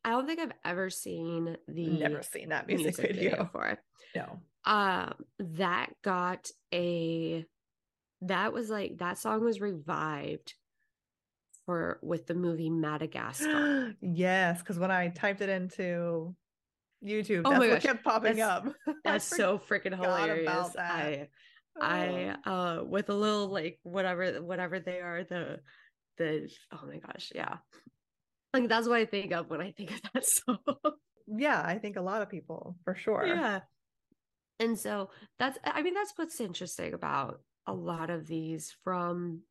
I 0.06 0.12
don't 0.12 0.28
think 0.28 0.39
I've 0.39 0.52
ever 0.63 0.89
seen 0.89 1.58
the 1.68 1.88
Never 1.88 2.22
seen 2.22 2.50
that 2.50 2.68
music, 2.68 2.96
video. 2.96 3.50
for 3.52 3.65
it. 3.68 3.80
No. 4.15 4.39
Um, 4.63 5.13
that 5.39 5.89
got 6.04 6.48
a 6.74 7.46
that 8.22 8.54
was 8.54 8.70
like 8.70 9.00
that 9.00 9.18
song 9.18 9.44
was 9.44 9.60
revived 9.60 10.54
for 11.65 12.00
with 12.04 12.28
the 12.28 12.36
movie 12.36 12.70
Madagascar. 12.70 13.94
yes, 14.02 14.60
because 14.60 14.78
when 14.80 14.91
I 14.91 15.10
typed 15.10 15.41
it 15.41 15.50
into 15.50 16.36
YouTube, 17.04 17.41
Oh 17.46 17.50
that's 17.50 17.60
my 17.60 17.68
what 17.68 17.74
gosh, 17.74 17.84
kept 17.84 18.04
popping 18.04 18.38
that's- 18.38 18.68
up. 18.68 18.74
That's 19.04 19.26
so 19.26 19.58
freaking 19.60 19.96
hilarious. 19.96 20.76
I 20.78 21.28
I 21.80 22.36
uh 22.46 22.84
with 22.86 23.10
a 23.10 23.13
little 23.15 23.48
like 23.48 23.80
whatever 23.84 24.41
whatever 24.41 24.80
they 24.80 25.00
are 25.02 25.24
the 25.24 25.60
the 26.18 26.50
oh 26.72 26.88
my 26.88 26.98
gosh 27.00 27.32
yeah 27.36 27.58
like 28.56 28.70
that's 28.70 28.88
what 28.88 29.00
I 29.00 29.06
think 29.06 29.34
of 29.34 29.50
when 29.50 29.62
I 29.62 29.72
think 29.72 29.91
of 29.91 30.02
that 30.13 30.26
song. 30.26 30.60
yeah, 31.28 31.62
I 31.63 31.78
think 31.78 31.98
a 31.98 32.02
lot 32.02 32.22
of 32.22 32.30
people 32.30 32.78
for 32.84 32.96
sure. 32.96 33.26
Yeah. 33.26 33.60
And 34.60 34.80
so 34.80 35.10
that's, 35.38 35.60
I 35.63 35.82
mean, 35.82 35.94
that's 35.94 36.13
what's 36.15 36.39
interesting 36.39 36.94
about 36.94 37.41
a 37.68 37.74
lot 37.74 38.10
of 38.10 38.28
these 38.28 38.74
from 38.84 39.41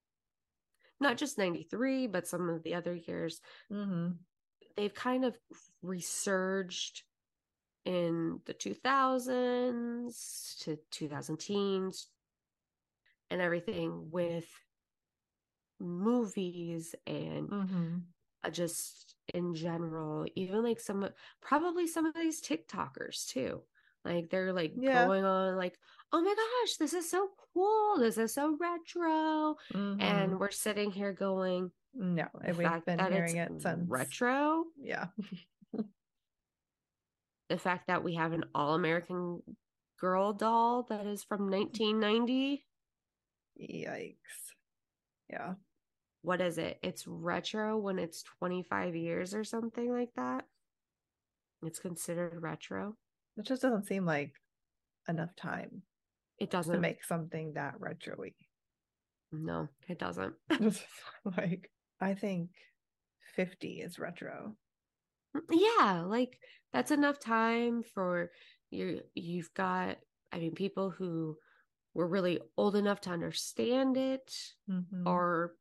not 1.00 1.18
just 1.18 1.36
93, 1.36 2.06
but 2.06 2.26
some 2.26 2.48
of 2.48 2.62
the 2.62 2.74
other 2.74 2.94
years. 2.94 3.40
hmm 3.70 4.12
They've 4.76 4.94
kind 4.94 5.24
of 5.24 5.36
resurged 5.82 7.02
in 7.84 8.40
the 8.46 8.54
2000s 8.54 10.56
to 10.60 10.78
2000 10.90 11.36
teens 11.36 12.08
and 13.30 13.42
everything 13.42 14.08
with 14.10 14.46
movies 15.78 16.94
and 17.06 17.48
hmm 17.48 17.96
uh, 17.96 18.13
just 18.52 19.14
in 19.32 19.54
general, 19.54 20.26
even 20.34 20.62
like 20.62 20.80
some 20.80 21.08
probably 21.40 21.86
some 21.86 22.06
of 22.06 22.14
these 22.14 22.42
TikTokers 22.42 23.26
too. 23.28 23.62
Like 24.04 24.28
they're 24.30 24.52
like 24.52 24.72
Yeah. 24.76 25.06
going 25.06 25.24
on 25.24 25.56
like, 25.56 25.78
oh 26.12 26.20
my 26.20 26.34
gosh, 26.34 26.76
this 26.76 26.92
is 26.92 27.10
so 27.10 27.28
cool. 27.54 27.96
This 27.98 28.18
is 28.18 28.34
so 28.34 28.56
retro. 28.60 29.56
Mm-hmm. 29.72 30.00
And 30.00 30.38
we're 30.38 30.50
sitting 30.50 30.90
here 30.90 31.12
going, 31.12 31.70
no, 31.94 32.26
we've 32.46 32.84
been 32.84 32.98
hearing 32.98 33.36
it 33.36 33.52
since 33.62 33.88
retro, 33.88 34.64
Yeah. 34.80 35.06
the 37.48 37.58
fact 37.58 37.86
that 37.86 38.02
we 38.04 38.14
have 38.14 38.32
an 38.32 38.44
all 38.54 38.74
American 38.74 39.42
girl 40.00 40.32
doll 40.32 40.82
that 40.90 41.06
is 41.06 41.22
from 41.24 41.50
1990. 41.50 42.64
Yikes. 43.60 44.16
Yeah. 45.30 45.54
What 46.24 46.40
is 46.40 46.56
it? 46.56 46.78
It's 46.82 47.06
retro 47.06 47.76
when 47.76 47.98
it's 47.98 48.22
25 48.38 48.96
years 48.96 49.34
or 49.34 49.44
something 49.44 49.92
like 49.92 50.08
that. 50.16 50.46
It's 51.62 51.78
considered 51.78 52.40
retro. 52.42 52.96
It 53.36 53.44
just 53.44 53.60
doesn't 53.60 53.84
seem 53.86 54.06
like 54.06 54.32
enough 55.06 55.36
time 55.36 55.82
It 56.38 56.50
doesn't 56.50 56.80
make 56.80 57.04
something 57.04 57.52
that 57.54 57.74
retro-y. 57.78 58.32
No, 59.32 59.68
it 59.86 59.98
doesn't. 59.98 60.34
like 61.36 61.70
I 62.00 62.14
think 62.14 62.48
50 63.36 63.82
is 63.82 63.98
retro. 63.98 64.56
yeah, 65.50 66.04
like 66.06 66.38
that's 66.72 66.90
enough 66.90 67.18
time 67.18 67.82
for 67.82 68.30
you 68.70 69.02
you've 69.14 69.52
got 69.52 69.98
I 70.32 70.38
mean 70.38 70.54
people 70.54 70.88
who 70.88 71.36
were 71.92 72.08
really 72.08 72.40
old 72.56 72.76
enough 72.76 73.02
to 73.02 73.10
understand 73.10 73.98
it 73.98 74.32
Mhm. 74.70 75.04
or 75.06 75.52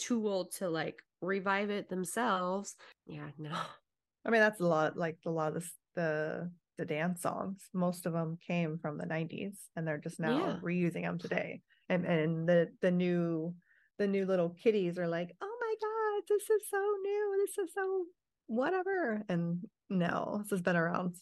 too 0.00 0.28
old 0.28 0.52
to 0.52 0.68
like 0.70 1.02
revive 1.20 1.70
it 1.70 1.88
themselves. 1.88 2.76
Yeah, 3.06 3.30
no. 3.38 3.52
I 4.24 4.30
mean 4.30 4.40
that's 4.40 4.60
a 4.60 4.66
lot 4.66 4.96
like 4.96 5.18
a 5.26 5.30
lot 5.30 5.56
of 5.56 5.70
the 5.94 6.52
the 6.78 6.84
dance 6.86 7.22
songs. 7.22 7.68
Most 7.72 8.06
of 8.06 8.12
them 8.12 8.38
came 8.46 8.78
from 8.78 8.98
the 8.98 9.06
90s 9.06 9.70
and 9.76 9.86
they're 9.86 9.98
just 9.98 10.20
now 10.20 10.54
Yeah. 10.54 10.60
reusing 10.62 11.02
them 11.02 11.18
today. 11.18 11.62
And 11.88 12.04
and 12.06 12.48
the 12.48 12.72
the 12.80 12.90
new 12.90 13.56
the 13.98 14.06
new 14.06 14.24
little 14.26 14.50
kitties 14.50 14.98
are 14.98 15.08
like, 15.08 15.36
"Oh 15.40 15.56
my 15.60 15.74
god, 15.80 16.24
this 16.28 16.48
is 16.50 16.68
so 16.68 16.78
new. 17.02 17.36
This 17.46 17.58
is 17.58 17.74
so 17.74 18.06
whatever." 18.46 19.24
And 19.28 19.68
no, 19.90 20.38
this 20.42 20.50
has 20.50 20.62
been 20.62 20.76
around 20.76 21.16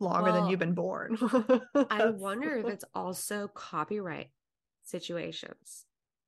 longer 0.00 0.32
than 0.32 0.46
you've 0.46 0.60
been 0.60 0.74
born. 0.74 1.18
I 1.90 2.06
wonder 2.06 2.56
if 2.56 2.68
it's 2.68 2.84
also 2.92 3.46
copyright 3.46 4.32
situations. 4.82 5.86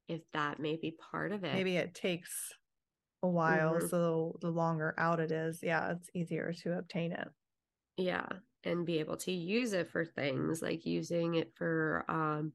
If 0.09 0.23
that 0.33 0.59
may 0.59 0.77
be 0.77 0.91
part 0.93 1.33
of 1.33 1.45
it. 1.45 1.53
maybe 1.55 1.77
it 1.77 1.95
takes 1.95 2.53
a 3.23 3.29
while 3.29 3.75
Mhm. 3.75 3.89
so 3.89 4.39
the 4.41 4.51
longer 4.51 4.95
out 4.99 5.21
it 5.21 5.33
is 5.33 5.61
yeah 5.63 5.93
it's 5.93 6.11
easier 6.15 6.53
to 6.53 6.79
obtain 6.79 7.13
it 7.13 7.29
Yeah. 7.97 8.27
And 8.65 8.87
be 8.87 8.99
able 8.99 9.17
to 9.19 9.33
use 9.33 9.73
it 9.75 9.91
for 9.91 10.05
things 10.07 10.63
like 10.63 10.87
using 10.87 11.35
it 11.35 11.55
for 11.55 12.05
um 12.09 12.55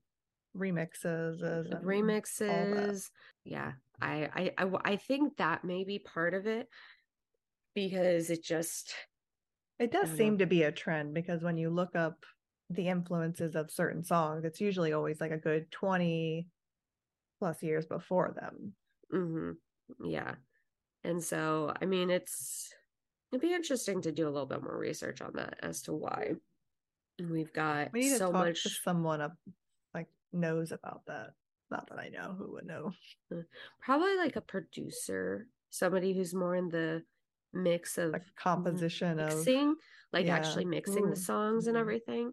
remixes 0.58 1.42
remixes 1.84 3.12
yeah 3.44 3.74
I 4.02 4.96
think 4.96 5.38
that 5.38 5.64
may 5.64 5.84
be 5.84 6.00
part 6.00 6.34
of 6.34 6.48
it 6.48 6.70
because 7.76 8.30
it 8.30 8.44
just 8.44 8.94
it 9.80 9.92
does 9.92 10.12
seem 10.12 10.38
know. 10.38 10.40
to 10.40 10.46
be 10.48 10.64
a 10.64 10.72
trend 10.72 11.14
because 11.14 11.44
when 11.44 11.58
you 11.58 11.70
look 11.70 11.96
up 11.96 12.26
the 12.70 12.88
influences 12.88 13.56
of 13.56 13.72
certain 13.72 14.04
songs 14.04 14.46
it's 14.46 14.62
usually 14.62 14.94
always 14.94 15.22
like 15.22 15.32
a 15.32 15.38
good 15.38 15.72
20 15.72 16.48
plus 17.40 17.64
years 17.64 17.86
before 17.86 18.34
them 18.36 18.74
mhm, 19.14 19.56
yeah 20.04 20.36
and 21.04 21.24
so 21.24 21.74
i 21.82 21.86
mean 21.86 22.10
it's 22.10 22.74
it'd 23.32 23.42
be 23.42 23.54
interesting 23.54 24.02
to 24.02 24.12
do 24.12 24.28
a 24.28 24.30
little 24.30 24.46
bit 24.46 24.62
more 24.62 24.78
research 24.78 25.22
on 25.22 25.32
that 25.34 25.56
as 25.62 25.82
to 25.82 25.94
why 25.94 26.34
we've 27.28 27.54
got 27.54 27.92
We 27.94 28.02
need 28.02 28.10
to 28.10 28.18
so 28.18 28.32
much 28.32 28.82
someone 28.84 29.22
up 29.22 29.36
like 29.94 30.08
knows 30.32 30.72
about 30.72 31.02
that. 31.08 31.32
Not 31.72 31.90
that 31.90 32.00
I 32.00 32.10
know 32.10 32.36
who 32.38 32.54
would 32.54 32.66
know. 32.66 32.94
probably 33.82 34.16
like 34.18 34.36
a 34.36 34.42
producer, 34.42 35.48
somebody 35.70 36.14
who's 36.14 36.34
more 36.34 36.56
in 36.56 36.70
the 36.70 37.04
mix 37.54 37.98
of 37.98 38.14
Like 38.14 38.24
composition 38.36 39.20
of 39.20 39.36
mixing, 39.36 39.76
like 40.12 40.26
yeah. 40.26 40.36
actually 40.36 40.66
mixing 40.66 41.06
Ooh, 41.06 41.10
the 41.10 41.16
songs 41.16 41.68
and 41.68 41.76
mhm. 41.78 41.82
everything. 41.82 42.32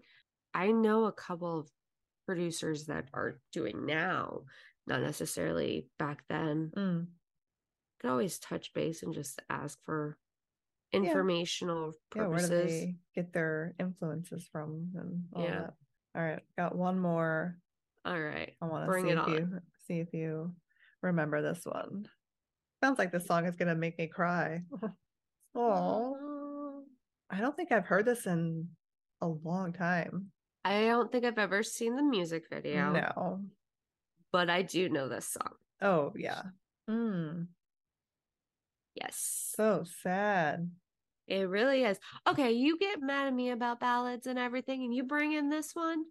I 0.55 0.73
know 0.73 1.05
a 1.05 1.13
couple 1.13 1.61
of 1.61 1.71
producers 2.25 2.87
that 2.87 3.09
are 3.13 3.41
doing 3.53 3.85
now, 3.85 4.43
not 4.87 5.01
necessarily 5.03 5.89
back 5.99 6.23
then. 6.29 6.71
Mm, 6.77 7.07
Could 8.01 8.11
always 8.11 8.39
touch 8.39 8.73
base 8.75 9.03
and 9.03 9.13
just 9.15 9.41
ask 9.51 9.79
for 9.85 10.17
informational 10.93 11.93
yeah, 12.15 12.27
where 12.27 12.39
do 12.39 12.47
purposes. 12.49 12.51
they 12.81 12.95
get 13.15 13.33
their 13.33 13.75
influences 13.81 14.47
from 14.51 14.91
and 14.97 15.25
all 15.35 15.43
Yeah. 15.45 15.61
that. 15.61 15.75
All 16.15 16.23
right, 16.23 16.43
got 16.57 16.75
one 16.77 16.99
more. 16.99 17.59
All 18.05 18.21
right. 18.21 18.55
I 18.63 18.67
want 18.67 18.85
to 18.85 18.87
Bring 18.87 19.05
see 19.07 19.11
it 19.11 19.19
if 19.19 19.25
on. 19.27 19.33
you 19.33 19.61
see 19.87 19.99
if 20.01 20.15
you 20.15 20.55
remember 21.03 21.43
this 21.43 21.65
one. 21.67 22.07
Sounds 22.83 22.99
like 22.99 23.11
this 23.13 23.27
song 23.27 23.47
is 23.47 23.57
gonna 23.57 23.75
make 23.75 23.99
me 23.99 24.07
cry. 24.07 24.63
Oh, 25.59 26.83
I 27.31 27.41
don't 27.41 27.57
think 27.57 27.73
I've 27.73 27.87
heard 27.87 28.05
this 28.05 28.27
in 28.27 28.69
a 29.23 29.27
long 29.27 29.73
time. 29.73 30.27
I 30.67 30.83
don't 30.83 31.11
think 31.11 31.25
I've 31.25 31.39
ever 31.39 31.63
seen 31.63 31.97
the 31.97 32.03
music 32.03 32.45
video, 32.51 32.93
No. 32.93 33.41
But 34.33 34.51
I 34.51 34.63
do 34.63 34.89
know 34.89 35.09
this 35.09 35.29
song. 35.29 35.53
Oh 35.81 36.13
yeah. 36.17 36.43
Mm, 36.89 37.47
Yes. 38.95 39.53
so 39.57 39.85
sad. 40.03 40.71
It 41.27 41.49
really 41.49 41.83
is. 41.83 41.99
Okay, 42.27 42.53
you 42.53 42.79
get 42.79 43.01
mad 43.03 43.27
at 43.27 43.35
me 43.35 43.51
about 43.51 43.81
ballads 43.81 44.27
and 44.29 44.39
everything, 44.39 44.85
and 44.85 44.95
you 44.95 45.03
bring 45.05 45.33
in 45.33 45.49
this 45.51 45.75
one? 45.75 46.05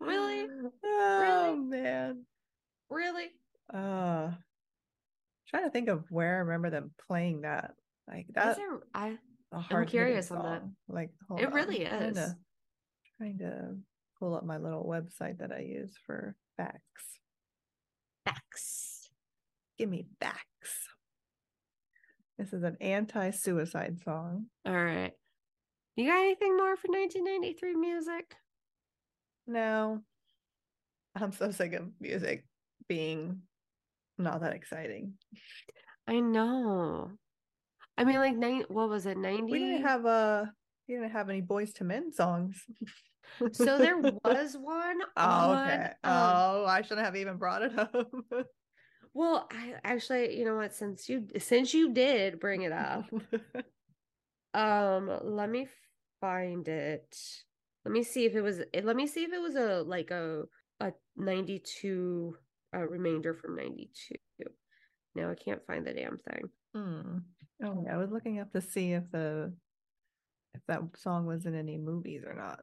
Really? 0.00 0.46
Oh 0.84 1.56
man. 1.56 2.24
Really? 2.90 3.26
Uh 3.72 4.30
trying 5.48 5.64
to 5.64 5.70
think 5.70 5.88
of 5.88 6.04
where 6.10 6.36
I 6.36 6.38
remember 6.40 6.70
them 6.70 6.92
playing 7.06 7.42
that. 7.42 7.72
Like 8.08 8.26
Is 8.28 8.34
that 8.34 8.56
there, 8.56 8.80
I 8.94 9.16
hard 9.52 9.88
curious 9.88 10.30
on 10.30 10.42
that. 10.44 10.62
Like 10.88 11.10
It 11.38 11.46
on, 11.46 11.52
really 11.52 11.86
I'm 11.86 11.98
trying 11.98 12.14
to- 12.14 12.20
is. 12.22 12.34
Trying 13.18 13.38
to 13.38 13.76
pull 14.18 14.34
up 14.34 14.44
my 14.44 14.58
little 14.58 14.84
website 14.84 15.38
that 15.38 15.52
I 15.52 15.60
use 15.60 15.94
for 16.06 16.34
facts. 16.56 17.18
facts. 18.24 19.10
Give 19.78 19.88
me 19.88 20.06
facts. 20.20 20.88
This 22.38 22.52
is 22.52 22.62
an 22.62 22.76
anti-suicide 22.80 24.00
song. 24.04 24.46
All 24.66 24.72
right. 24.74 25.12
You 25.96 26.06
got 26.08 26.18
anything 26.18 26.56
more 26.56 26.76
for 26.76 26.88
1993 26.88 27.74
music? 27.76 28.34
No. 29.46 30.00
I'm 31.14 31.32
so 31.32 31.50
sick 31.52 31.74
of 31.74 31.88
music 32.00 32.44
being 32.88 33.42
not 34.18 34.40
that 34.40 34.54
exciting. 34.54 35.14
I 36.08 36.20
know. 36.20 37.12
I 37.96 38.04
mean, 38.04 38.16
like, 38.16 38.36
nine, 38.36 38.64
what 38.68 38.88
was 38.88 39.06
it, 39.06 39.16
90? 39.16 39.44
We 39.44 39.58
didn't 39.60 39.82
have 39.86 40.04
a 40.04 40.52
we 40.88 40.94
didn't 40.94 41.10
have 41.10 41.28
any 41.28 41.42
Boyz 41.42 41.80
II 41.80 41.86
Men 41.86 42.12
songs. 42.12 42.62
so 43.52 43.78
there 43.78 43.98
was 44.24 44.56
one. 44.56 45.00
Oh, 45.16 45.22
on, 45.52 45.68
okay. 45.68 45.84
um, 46.04 46.12
oh, 46.12 46.64
I 46.66 46.82
shouldn't 46.82 47.04
have 47.06 47.16
even 47.16 47.36
brought 47.36 47.62
it 47.62 47.78
up. 47.78 47.94
well, 49.14 49.48
I 49.50 49.74
actually, 49.84 50.38
you 50.38 50.44
know 50.44 50.56
what? 50.56 50.74
Since 50.74 51.08
you 51.08 51.26
since 51.38 51.72
you 51.74 51.92
did 51.92 52.38
bring 52.40 52.62
it 52.62 52.72
up, 52.72 53.06
um, 54.54 55.10
let 55.22 55.50
me 55.50 55.68
find 56.20 56.66
it. 56.68 57.16
Let 57.84 57.92
me 57.92 58.02
see 58.02 58.24
if 58.24 58.34
it 58.34 58.40
was. 58.42 58.60
eh, 58.72 58.80
Let 58.82 58.96
me 58.96 59.06
see 59.06 59.24
if 59.24 59.32
it 59.32 59.40
was 59.40 59.56
a 59.56 59.82
like 59.82 60.10
a 60.10 60.44
a 60.80 60.92
92 61.16 62.36
uh, 62.74 62.86
remainder 62.88 63.34
from 63.34 63.56
92. 63.56 64.16
No, 65.14 65.30
I 65.30 65.34
can't 65.34 65.64
find 65.66 65.86
the 65.86 65.92
damn 65.92 66.18
thing. 66.18 66.42
Hmm. 66.74 67.18
Oh, 67.64 67.86
I 67.90 67.96
was 67.96 68.10
looking 68.10 68.40
up 68.40 68.50
to 68.52 68.60
see 68.60 68.92
if 68.92 69.04
the 69.12 69.52
if 70.54 70.60
that 70.68 70.80
song 70.96 71.26
was 71.26 71.46
in 71.46 71.54
any 71.54 71.76
movies 71.78 72.22
or 72.26 72.34
not. 72.34 72.60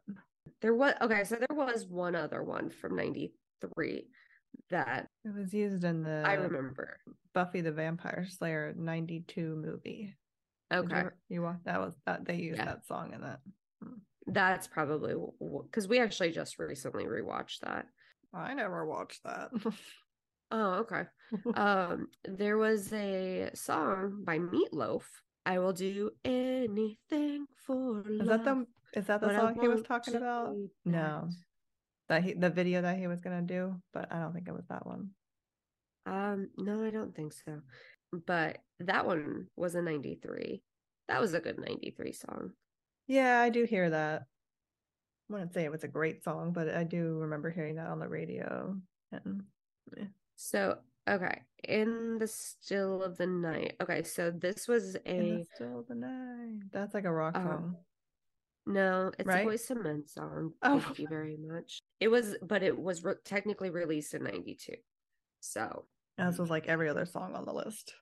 There 0.61 0.73
was 0.75 0.93
okay, 1.01 1.23
so 1.23 1.35
there 1.35 1.55
was 1.55 1.85
one 1.87 2.15
other 2.15 2.43
one 2.43 2.69
from 2.69 2.95
93 2.95 4.07
that 4.69 5.07
It 5.25 5.33
was 5.33 5.53
used 5.53 5.83
in 5.83 6.03
the 6.03 6.23
I 6.25 6.33
remember. 6.33 6.97
Buffy 7.33 7.61
the 7.61 7.71
Vampire 7.71 8.25
Slayer 8.29 8.73
92 8.77 9.55
movie. 9.55 10.15
Okay. 10.73 11.03
You, 11.29 11.43
you 11.43 11.55
that 11.65 11.79
was 11.79 11.95
that 12.05 12.25
they 12.25 12.35
used 12.35 12.59
Yeah. 12.59 12.65
that 12.65 12.85
song 12.85 13.13
in 13.13 13.21
that. 13.21 13.39
That's 14.27 14.67
probably 14.67 15.15
because 15.65 15.87
we 15.87 15.99
actually 15.99 16.31
just 16.31 16.59
recently 16.59 17.05
rewatched 17.05 17.59
that. 17.63 17.85
I 18.33 18.53
never 18.53 18.85
watched 18.85 19.23
that. 19.23 19.49
Oh, 20.53 20.85
okay. 20.85 21.03
um, 21.55 22.09
there 22.25 22.57
was 22.57 22.91
a 22.91 23.51
song 23.53 24.21
by 24.25 24.37
Meat 24.37 24.73
Loaf. 24.73 25.09
I 25.45 25.59
will 25.59 25.73
do 25.73 26.11
anything 26.23 27.47
for 27.65 28.03
Is 28.07 28.27
love. 28.27 28.43
that 28.43 28.45
the 28.45 28.65
is 28.99 29.07
that 29.07 29.21
the 29.21 29.27
but 29.27 29.35
song 29.35 29.57
he 29.59 29.67
was 29.67 29.81
talking 29.81 30.15
about? 30.15 30.55
No. 30.85 31.29
That 32.09 32.23
he 32.23 32.33
the 32.33 32.49
video 32.49 32.81
that 32.81 32.97
he 32.97 33.07
was 33.07 33.21
gonna 33.21 33.41
do, 33.41 33.75
but 33.93 34.11
I 34.11 34.19
don't 34.19 34.33
think 34.33 34.47
it 34.47 34.53
was 34.53 34.67
that 34.69 34.85
one. 34.85 35.11
Um, 36.05 36.49
no, 36.57 36.83
I 36.83 36.89
don't 36.89 37.15
think 37.15 37.33
so. 37.33 37.61
But 38.27 38.59
that 38.79 39.05
one 39.05 39.47
was 39.55 39.75
a 39.75 39.81
93. 39.81 40.61
That 41.07 41.21
was 41.21 41.33
a 41.33 41.39
good 41.39 41.59
93 41.59 42.11
song. 42.11 42.51
Yeah, 43.07 43.39
I 43.39 43.49
do 43.49 43.63
hear 43.63 43.89
that. 43.89 44.23
I 45.29 45.33
wouldn't 45.33 45.53
say 45.53 45.63
it 45.63 45.71
was 45.71 45.83
a 45.83 45.87
great 45.87 46.23
song, 46.23 46.51
but 46.51 46.69
I 46.69 46.83
do 46.83 47.19
remember 47.19 47.49
hearing 47.49 47.75
that 47.75 47.87
on 47.87 47.99
the 47.99 48.07
radio. 48.07 48.75
And 49.11 49.43
eh. 49.97 50.05
So, 50.35 50.77
okay, 51.11 51.41
in 51.65 52.17
the 52.17 52.27
still 52.27 53.03
of 53.03 53.17
the 53.17 53.27
night. 53.27 53.75
Okay, 53.81 54.03
so 54.03 54.31
this 54.31 54.67
was 54.67 54.95
In 55.05 55.15
a 55.21 55.37
the 55.37 55.45
still 55.55 55.79
of 55.79 55.87
the 55.87 55.95
night. 55.95 56.61
That's 56.71 56.93
like 56.93 57.05
a 57.05 57.11
rock 57.11 57.35
Um, 57.35 57.43
song. 57.45 57.77
no, 58.65 59.11
it's 59.19 59.25
Right? 59.27 59.47
a 59.47 59.73
II 59.73 59.81
Men 59.83 60.07
song. 60.07 60.53
Oh. 60.61 60.79
Thank 60.79 60.99
you 60.99 61.07
very 61.07 61.37
much. 61.37 61.79
It 61.99 62.07
was, 62.07 62.35
but 62.41 62.63
it 62.63 62.77
was 62.77 63.03
re- 63.03 63.15
technically 63.25 63.69
released 63.69 64.13
in 64.13 64.23
'92. 64.23 64.75
So, 65.39 65.87
As 66.17 66.37
was 66.39 66.49
like 66.49 66.67
every 66.67 66.87
other 66.89 67.05
song 67.05 67.35
on 67.35 67.45
the 67.45 67.53
list. 67.53 67.95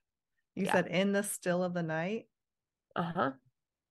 You 0.56 0.66
Yeah. 0.66 0.74
said 0.74 0.88
in 0.88 1.12
the 1.14 1.24
still 1.24 1.64
of 1.64 1.74
the 1.74 1.84
night. 1.84 2.28
uh 2.96 3.12
huh. 3.14 3.32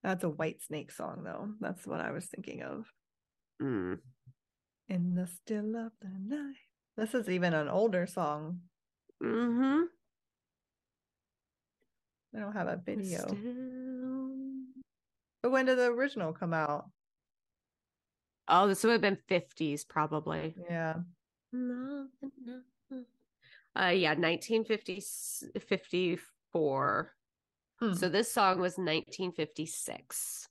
That's 0.03 0.25
a 0.25 0.31
Whitesnake 0.31 0.93
song 0.93 1.25
though. 1.25 1.55
That's 1.61 1.87
what 1.87 2.01
I 2.01 2.11
was 2.11 2.27
thinking 2.27 2.63
of. 2.63 2.93
Mm. 3.61 4.01
In 4.89 5.15
the 5.15 5.27
still 5.27 5.77
of 5.77 5.93
the 6.01 6.09
night. 6.09 6.57
This 6.97 7.15
is 7.15 7.29
even 7.29 7.55
an 7.55 7.69
older 7.69 8.07
song. 8.07 8.63
Hmm. 9.23 9.83
They 12.33 12.41
don't 12.41 12.53
have 12.53 12.69
a 12.69 12.77
video. 12.77 13.19
Still... 13.19 13.37
But 15.43 15.53
when 15.53 15.67
did 15.67 15.79
the 15.79 15.87
original 15.87 16.33
come 16.33 16.53
out? 16.53 16.91
Oh, 18.49 18.67
this 18.67 18.83
would 18.83 18.93
have 18.93 19.01
been 19.01 19.19
50s 19.29 19.87
probably. 19.87 20.55
Yeah. 20.69 20.95
Uh, 23.79 23.91
yeah, 23.91 24.15
1950 24.15 25.03
54. 25.61 27.13
Hmm. 27.81 27.93
So 27.93 28.09
this 28.09 28.33
song 28.33 28.59
was 28.61 28.73
1956 28.73 30.49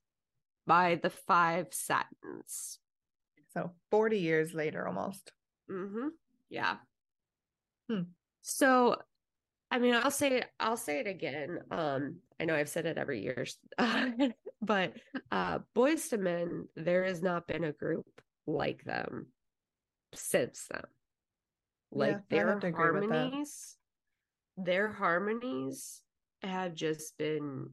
by 0.66 0.96
the 0.96 1.10
Five 1.10 1.68
Satins. 1.72 2.80
So 3.54 3.72
40 3.92 4.20
years 4.20 4.54
later 4.54 4.88
almost. 4.88 5.34
Mm-hmm. 5.70 6.10
Yeah. 6.50 6.76
Hmm. 7.90 8.04
So, 8.50 8.96
I 9.70 9.78
mean, 9.78 9.94
I'll 9.94 10.10
say 10.10 10.42
I'll 10.58 10.78
say 10.78 11.02
it 11.02 11.08
again. 11.08 11.60
Um, 11.70 12.20
I 12.40 12.46
know 12.46 12.56
I've 12.56 12.70
said 12.70 12.86
it 12.86 12.98
every 12.98 13.22
year, 13.22 13.46
but 14.62 14.94
uh, 15.32 15.60
Boyz 15.76 16.14
II 16.14 16.20
Men, 16.20 16.68
there 16.78 17.04
has 17.04 17.22
not 17.22 17.46
been 17.46 17.66
a 17.66 17.74
group 17.74 18.08
like 18.46 18.86
them 18.86 19.28
since 20.14 20.66
them. 20.72 20.86
Like 21.92 22.16
Yeah, 22.16 22.22
their 22.30 22.48
have 22.52 22.62
to 22.62 22.68
agree 22.68 22.92
with 22.92 23.10
that. 23.10 23.16
harmonies, 23.16 23.76
their 24.56 24.88
harmonies 24.94 26.02
have 26.42 26.74
just 26.74 27.18
been 27.18 27.72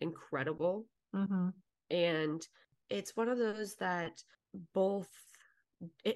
incredible 0.00 0.86
Mm-hmm. 1.14 1.48
and 1.88 2.46
it's 2.90 3.16
one 3.16 3.28
of 3.28 3.38
those 3.38 3.76
that 3.76 4.22
both 4.74 5.08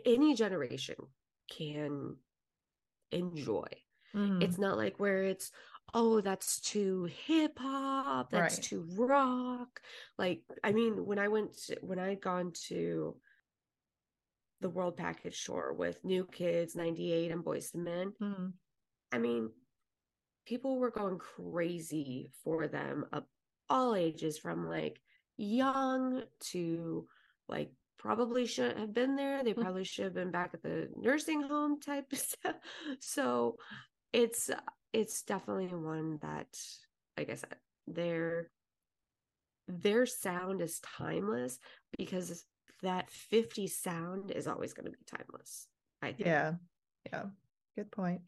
any 0.04 0.34
generation 0.34 0.96
can 1.50 2.16
enjoy 3.12 3.66
Mm-hmm. 4.14 4.42
it's 4.42 4.58
not 4.58 4.76
like 4.76 4.98
where 4.98 5.22
it's 5.22 5.52
oh 5.94 6.20
that's 6.20 6.60
too 6.60 7.04
hip 7.04 7.58
hop 7.58 8.30
that's 8.30 8.56
Right. 8.58 8.68
too 8.68 8.84
rock 8.96 9.80
like 10.18 10.42
i 10.64 10.72
mean 10.72 11.04
when 11.06 11.18
i 11.20 11.28
went 11.28 11.56
to, 11.66 11.76
when 11.80 11.98
i 12.00 12.08
had 12.08 12.20
gone 12.20 12.52
to 12.68 13.16
the 14.60 14.68
world 14.68 14.96
package 14.96 15.44
tour 15.44 15.72
with 15.72 16.04
new 16.04 16.26
kids 16.26 16.74
98 16.74 17.30
and 17.30 17.44
boys 17.44 17.70
and 17.74 17.84
men 17.84 18.12
hmm 18.18 18.46
I 19.12 19.18
mean, 19.18 19.50
people 20.46 20.78
were 20.78 20.92
going 20.92 21.18
crazy 21.18 22.30
for 22.44 22.68
them 22.68 23.06
of 23.12 23.24
all 23.68 23.94
ages, 23.96 24.38
from 24.38 24.68
like 24.68 25.00
young 25.36 26.22
to 26.50 27.08
like 27.48 27.72
probably 28.00 28.46
shouldn't 28.46 28.78
have 28.78 28.94
been 28.94 29.14
there. 29.14 29.44
They 29.44 29.52
Mm. 29.54 29.62
probably 29.62 29.84
should 29.84 30.06
have 30.06 30.14
been 30.14 30.30
back 30.30 30.54
at 30.54 30.62
the 30.62 30.88
nursing 30.96 31.42
home 31.42 31.78
type 31.80 32.10
stuff. 32.14 32.56
So 33.00 33.56
it's 34.12 34.50
it's 34.92 35.22
definitely 35.22 35.68
one 35.68 36.18
that, 36.22 36.48
like 37.16 37.30
I 37.30 37.34
said, 37.36 37.56
their 37.86 38.50
their 39.68 40.06
sound 40.06 40.60
is 40.62 40.80
timeless 40.80 41.58
because 41.96 42.44
that 42.82 43.10
50 43.10 43.66
sound 43.68 44.30
is 44.32 44.48
always 44.48 44.72
going 44.72 44.86
to 44.86 44.90
be 44.90 45.04
timeless. 45.06 45.68
I 46.02 46.08
think. 46.12 46.26
Yeah. 46.26 46.54
Yeah. 47.12 47.26
Good 47.76 47.92
point. 47.92 48.22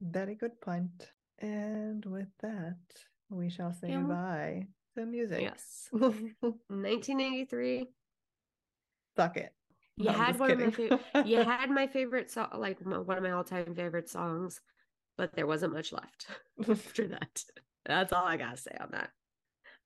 Very 0.00 0.36
good 0.36 0.60
point. 0.60 1.10
And 1.40 2.04
with 2.06 2.28
that, 2.40 2.78
we 3.28 3.50
shall 3.50 3.72
say 3.72 3.88
Yeah. 3.88 3.98
goodbye 4.00 4.68
to 4.96 5.04
music. 5.06 5.42
Yes. 5.42 5.88
1983. 5.92 7.88
Suck 9.20 9.36
it. 9.36 9.52
You 9.96 10.06
No, 10.06 10.12
had 10.12 10.38
one 10.38 10.50
of 10.50 10.58
my 10.58 10.70
kidding. 10.70 10.70
favorite. 10.70 11.02
you 11.26 11.36
had 11.44 11.70
my 11.70 11.86
favorite 11.86 12.30
song, 12.30 12.48
like 12.56 12.80
one 12.80 13.18
of 13.18 13.22
my 13.22 13.32
all-time 13.32 13.74
favorite 13.74 14.08
songs, 14.08 14.60
but 15.18 15.34
there 15.34 15.46
wasn't 15.46 15.74
much 15.74 15.92
left 15.92 16.26
after 16.68 17.06
that. 17.08 17.44
That's 17.84 18.12
all 18.12 18.24
I 18.24 18.36
gotta 18.38 18.56
say 18.56 18.76
on 18.80 18.90
that. 18.92 19.10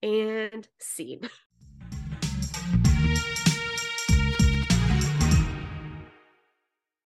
And 0.03 0.68
scene. 0.78 1.28